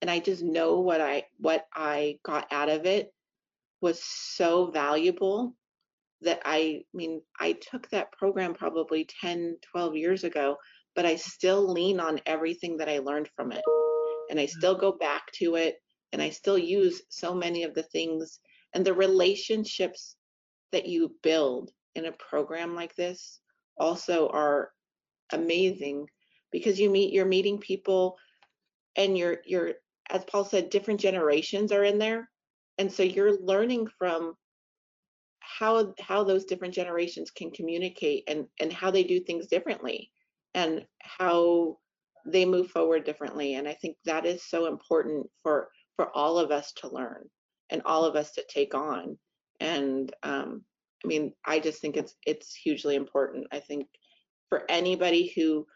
and 0.00 0.10
I 0.10 0.18
just 0.20 0.42
know 0.42 0.80
what 0.80 1.00
I 1.00 1.24
what 1.38 1.66
I 1.74 2.18
got 2.24 2.46
out 2.52 2.68
of 2.68 2.86
it 2.86 3.12
was 3.80 4.02
so 4.02 4.70
valuable 4.70 5.54
that 6.22 6.40
I, 6.44 6.56
I 6.56 6.82
mean 6.94 7.22
I 7.38 7.52
took 7.52 7.88
that 7.90 8.12
program 8.12 8.54
probably 8.54 9.08
10, 9.20 9.56
12 9.72 9.96
years 9.96 10.24
ago, 10.24 10.56
but 10.94 11.06
I 11.06 11.16
still 11.16 11.72
lean 11.72 12.00
on 12.00 12.20
everything 12.26 12.76
that 12.78 12.88
I 12.88 12.98
learned 12.98 13.28
from 13.36 13.52
it, 13.52 13.62
and 14.30 14.40
I 14.40 14.46
still 14.46 14.76
go 14.76 14.92
back 14.92 15.30
to 15.34 15.56
it 15.56 15.76
and 16.12 16.22
I 16.22 16.30
still 16.30 16.58
use 16.58 17.02
so 17.08 17.34
many 17.34 17.64
of 17.64 17.74
the 17.74 17.82
things 17.82 18.40
and 18.74 18.84
the 18.84 18.94
relationships 18.94 20.16
that 20.72 20.86
you 20.86 21.14
build 21.22 21.70
in 21.94 22.06
a 22.06 22.12
program 22.12 22.74
like 22.74 22.94
this 22.94 23.40
also 23.78 24.28
are 24.28 24.70
amazing 25.32 26.06
because 26.52 26.78
you 26.78 26.90
meet 26.90 27.12
you're 27.12 27.26
meeting 27.26 27.58
people 27.58 28.16
and 28.96 29.16
you're 29.16 29.38
you're 29.44 29.74
as 30.10 30.24
Paul 30.24 30.44
said 30.44 30.70
different 30.70 31.00
generations 31.00 31.72
are 31.72 31.84
in 31.84 31.98
there. 31.98 32.28
And 32.78 32.92
so 32.92 33.02
you're 33.02 33.40
learning 33.40 33.88
from 33.98 34.34
how 35.40 35.94
how 35.98 36.24
those 36.24 36.44
different 36.44 36.74
generations 36.74 37.30
can 37.30 37.50
communicate 37.50 38.24
and 38.28 38.46
and 38.60 38.72
how 38.72 38.90
they 38.90 39.02
do 39.02 39.20
things 39.20 39.46
differently 39.46 40.10
and 40.54 40.86
how 41.00 41.78
they 42.26 42.44
move 42.44 42.70
forward 42.70 43.04
differently. 43.04 43.54
And 43.54 43.66
i 43.66 43.74
think 43.74 43.96
that 44.04 44.26
is 44.26 44.44
so 44.44 44.66
important 44.66 45.26
for 45.42 45.68
for 45.96 46.14
all 46.16 46.38
of 46.38 46.50
us 46.50 46.72
to 46.78 46.88
learn 46.92 47.24
and 47.70 47.82
all 47.84 48.04
of 48.04 48.14
us 48.14 48.32
to 48.32 48.44
take 48.48 48.74
on. 48.74 49.18
And 49.60 50.14
um, 50.22 50.62
i 51.04 51.08
mean 51.08 51.32
i 51.44 51.58
just 51.58 51.80
think 51.80 51.96
it's 51.96 52.14
it's 52.26 52.54
hugely 52.54 52.94
important. 52.94 53.46
I 53.50 53.60
think 53.60 53.88
for 54.50 54.64
anybody 54.70 55.32
who 55.34 55.66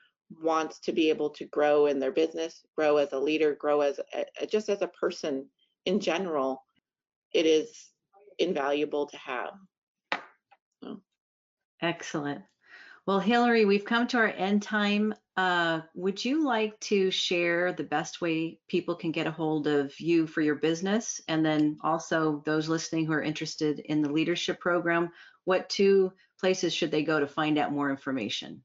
wants 0.41 0.79
to 0.81 0.93
be 0.93 1.09
able 1.11 1.31
to 1.31 1.45
grow 1.47 1.87
in 1.87 1.99
their 1.99 2.13
business 2.13 2.63
grow 2.77 2.97
as 2.97 3.13
a 3.13 3.19
leader 3.19 3.55
grow 3.55 3.81
as 3.81 4.01
a, 4.15 4.47
just 4.47 4.69
as 4.69 4.83
a 4.83 4.89
person 4.89 5.47
in 5.87 6.01
general 6.01 6.63
it 7.33 7.47
is 7.47 7.91
invaluable 8.39 9.07
to 9.07 9.17
have 9.17 9.53
Excellent. 11.83 12.43
Well, 13.07 13.19
Hillary, 13.19 13.65
we've 13.65 13.85
come 13.85 14.07
to 14.09 14.19
our 14.19 14.29
end 14.29 14.63
time. 14.63 15.13
Uh, 15.37 15.81
would 15.95 16.25
you 16.25 16.45
like 16.47 16.79
to 16.81 17.11
share 17.11 17.73
the 17.73 17.83
best 17.83 18.21
way 18.21 18.61
people 18.69 18.95
can 18.95 19.11
get 19.11 19.27
a 19.27 19.33
hold 19.33 19.67
of 19.67 19.99
you 19.99 20.29
for 20.29 20.41
your 20.41 20.55
business? 20.55 21.21
And 21.27 21.45
then 21.45 21.79
also 21.83 22.43
those 22.47 22.69
listening 22.69 23.07
who 23.07 23.13
are 23.13 23.23
interested 23.23 23.81
in 23.81 24.03
the 24.03 24.13
leadership 24.13 24.61
program, 24.61 25.11
what 25.45 25.69
two 25.69 26.13
places 26.39 26.73
should 26.73 26.93
they 26.93 27.03
go 27.03 27.19
to 27.19 27.27
find 27.27 27.59
out 27.59 27.73
more 27.73 27.91
information? 27.91 28.63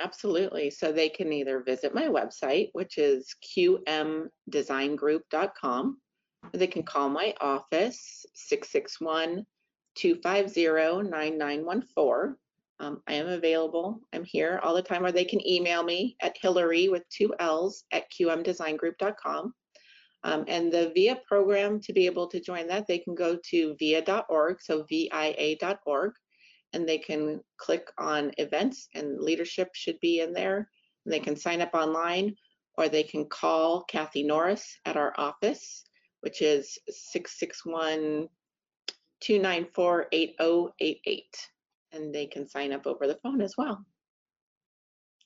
Absolutely. 0.00 0.70
So 0.70 0.92
they 0.92 1.08
can 1.08 1.32
either 1.32 1.62
visit 1.62 1.94
my 1.94 2.06
website, 2.06 2.70
which 2.72 2.98
is 2.98 3.32
qmdesigngroup.com, 3.56 6.00
or 6.42 6.58
they 6.58 6.66
can 6.66 6.82
call 6.82 7.08
my 7.10 7.34
office, 7.40 8.26
661 8.34 9.46
250 9.96 11.08
9914 11.10 12.36
um, 12.80 13.02
I 13.06 13.14
am 13.14 13.28
available. 13.28 14.00
I'm 14.14 14.24
here 14.24 14.58
all 14.62 14.74
the 14.74 14.82
time, 14.82 15.04
or 15.04 15.12
they 15.12 15.24
can 15.24 15.46
email 15.46 15.82
me 15.82 16.16
at 16.22 16.36
Hillary 16.40 16.88
with 16.88 17.02
two 17.10 17.34
L's 17.38 17.84
at 17.92 18.10
qmdesigngroup.com. 18.10 19.54
Um, 20.22 20.44
and 20.48 20.72
the 20.72 20.90
VIA 20.94 21.20
program, 21.26 21.80
to 21.80 21.92
be 21.92 22.06
able 22.06 22.26
to 22.28 22.40
join 22.40 22.66
that, 22.68 22.86
they 22.86 22.98
can 22.98 23.14
go 23.14 23.38
to 23.50 23.76
via.org, 23.78 24.62
so 24.62 24.84
via.org, 24.88 26.12
and 26.72 26.88
they 26.88 26.98
can 26.98 27.40
click 27.56 27.88
on 27.98 28.32
events, 28.38 28.88
and 28.94 29.20
leadership 29.20 29.70
should 29.74 29.98
be 30.00 30.20
in 30.20 30.32
there. 30.32 30.68
And 31.04 31.12
they 31.12 31.20
can 31.20 31.36
sign 31.36 31.60
up 31.60 31.74
online, 31.74 32.36
or 32.76 32.88
they 32.88 33.02
can 33.02 33.26
call 33.26 33.84
Kathy 33.84 34.22
Norris 34.22 34.78
at 34.84 34.96
our 34.96 35.14
office, 35.16 35.84
which 36.20 36.42
is 36.42 36.78
661 36.88 38.28
294 39.20 40.06
8088 40.12 41.48
and 41.92 42.14
they 42.14 42.26
can 42.26 42.48
sign 42.48 42.72
up 42.72 42.86
over 42.86 43.06
the 43.06 43.18
phone 43.22 43.40
as 43.40 43.54
well. 43.56 43.84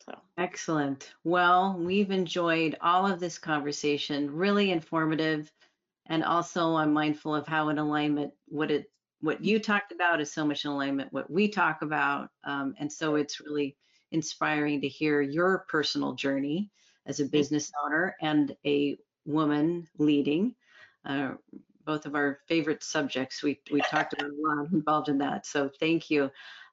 So. 0.05 0.15
Excellent. 0.37 1.13
Well, 1.25 1.77
we've 1.79 2.11
enjoyed 2.11 2.77
all 2.81 3.11
of 3.11 3.21
this 3.21 3.39
conversation, 3.39 4.31
really 4.31 4.71
informative. 4.71 5.51
And 6.07 6.23
also 6.23 6.75
I'm 6.75 6.93
mindful 6.93 7.35
of 7.35 7.47
how 7.47 7.71
in 7.71 7.79
alignment, 7.79 8.33
what 8.47 8.71
it 8.71 8.91
what 9.25 9.43
you 9.43 9.59
talked 9.59 9.91
about 9.91 10.21
is 10.21 10.31
so 10.31 10.45
much 10.45 10.65
in 10.65 10.71
alignment 10.71 11.13
what 11.13 11.31
we 11.31 11.49
talk 11.49 11.81
about. 11.81 12.29
Um, 12.45 12.75
and 12.79 12.93
so 12.93 13.17
it's 13.17 13.41
really 13.41 13.75
inspiring 14.13 14.83
to 14.83 14.89
hear 14.89 15.23
your 15.23 15.65
personal 15.69 16.13
journey 16.13 16.71
as 17.07 17.21
a 17.21 17.25
business 17.25 17.73
owner 17.85 18.15
and 18.21 18.55
a 18.67 18.99
woman 19.25 19.89
leading. 19.99 20.55
Uh, 21.07 21.33
both 21.87 22.07
of 22.07 22.15
our 22.15 22.41
favorite 22.49 22.83
subjects. 22.83 23.43
We 23.43 23.61
we 23.71 23.81
talked 23.83 24.15
about 24.15 24.31
a 24.31 24.35
lot 24.39 24.73
involved 24.73 25.09
in 25.09 25.19
that. 25.19 25.47
So 25.47 25.71
thank 25.81 26.11
you. 26.11 26.31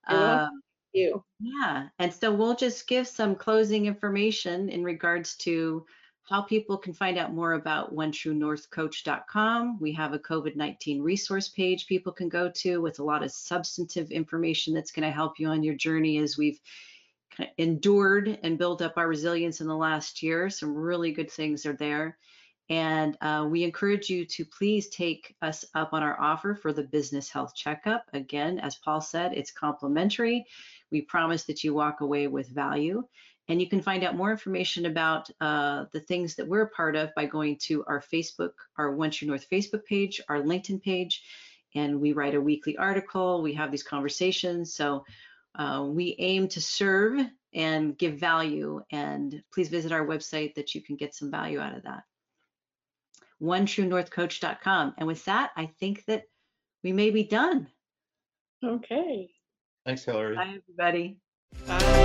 Um, 0.08 0.62
you. 0.94 1.24
Yeah, 1.40 1.88
and 2.00 2.14
so 2.14 2.34
we'll 2.34 2.56
just 2.56 2.88
give 2.88 3.08
some 3.08 3.36
closing 3.36 3.86
information 3.86 4.70
in 4.70 4.84
regards 4.84 5.36
to 5.38 5.86
how 6.30 6.42
people 6.42 6.78
can 6.78 6.94
find 6.94 7.18
out 7.18 7.34
more 7.34 7.54
about 7.54 7.94
onetruenorthcoach.com. 7.94 9.80
We 9.80 9.92
have 9.94 10.14
a 10.14 10.20
COVID-19 10.20 11.02
resource 11.02 11.50
page 11.50 11.88
people 11.88 12.12
can 12.12 12.30
go 12.30 12.50
to 12.56 12.82
with 12.82 13.00
a 13.00 13.04
lot 13.04 13.24
of 13.24 13.32
substantive 13.32 14.12
information 14.12 14.74
that's 14.74 14.92
going 14.92 15.08
to 15.08 15.12
help 15.12 15.40
you 15.40 15.48
on 15.48 15.64
your 15.64 15.76
journey 15.76 16.20
as 16.20 16.38
we've 16.38 16.60
kind 17.36 17.50
of 17.50 17.54
endured 17.58 18.40
and 18.44 18.58
built 18.58 18.82
up 18.82 18.94
our 18.98 19.08
resilience 19.08 19.62
in 19.62 19.68
the 19.68 19.76
last 19.76 20.22
year. 20.22 20.50
Some 20.50 20.74
really 20.74 21.12
good 21.12 21.32
things 21.32 21.66
are 21.66 21.76
there. 21.76 22.18
And 22.70 23.18
uh, 23.20 23.48
we 23.50 23.66
encourage 23.66 24.10
you 24.10 24.24
to 24.26 24.46
please 24.46 24.88
take 24.88 25.36
us 25.42 25.66
up 25.76 25.92
on 25.92 26.04
our 26.04 26.18
offer 26.22 26.56
for 26.56 26.72
the 26.72 26.84
business 26.84 27.30
health 27.30 27.54
checkup. 27.54 28.06
Again, 28.14 28.60
as 28.60 28.78
Paul 28.78 29.02
said, 29.02 29.34
it's 29.34 29.52
complimentary. 29.52 30.46
We 30.90 31.02
promise 31.02 31.44
that 31.46 31.66
you 31.66 31.74
walk 31.74 32.00
away 32.00 32.28
with 32.28 32.48
value. 32.48 33.04
And 33.48 33.60
you 33.60 33.68
can 33.68 33.82
find 33.82 34.04
out 34.04 34.16
more 34.16 34.32
information 34.32 34.86
about 34.86 35.30
uh, 35.42 35.86
the 35.92 36.00
things 36.00 36.36
that 36.36 36.48
we're 36.48 36.64
a 36.64 36.70
part 36.70 36.96
of 36.96 37.14
by 37.16 37.26
going 37.26 37.58
to 37.64 37.84
our 37.86 38.02
Facebook, 38.02 38.52
our 38.78 38.92
One 38.92 39.12
True 39.12 39.28
North 39.28 39.48
Facebook 39.50 39.84
page, 39.86 40.22
our 40.30 40.38
LinkedIn 40.38 40.82
page, 40.82 41.24
and 41.76 42.00
we 42.00 42.14
write 42.14 42.36
a 42.36 42.42
weekly 42.42 42.78
article. 42.78 43.42
We 43.42 43.54
have 43.54 43.72
these 43.72 43.84
conversations. 43.84 44.76
So 44.76 45.06
uh, 45.56 45.86
we 45.88 46.16
aim 46.20 46.48
to 46.50 46.62
serve 46.62 47.20
and 47.54 47.98
give 47.98 48.20
value. 48.20 48.82
And 48.92 49.44
please 49.54 49.70
visit 49.70 49.92
our 49.92 50.06
website 50.06 50.56
that 50.56 50.76
you 50.76 50.82
can 50.82 50.96
get 50.96 51.16
some 51.16 51.32
value 51.32 51.60
out 51.60 51.76
of 51.76 51.84
that 51.84 52.04
onetruenorthcoach.com. 53.42 54.94
And 54.98 55.08
with 55.08 55.26
that, 55.26 55.52
I 55.58 55.66
think 55.80 56.06
that 56.06 56.24
we 56.84 56.94
may 56.94 57.10
be 57.10 57.24
done. 57.24 57.68
Okay. 58.64 59.30
Thanks, 59.86 60.06
Hillary. 60.06 60.36
Bye, 60.36 60.60
everybody. 60.62 61.18
Ah. 61.68 62.02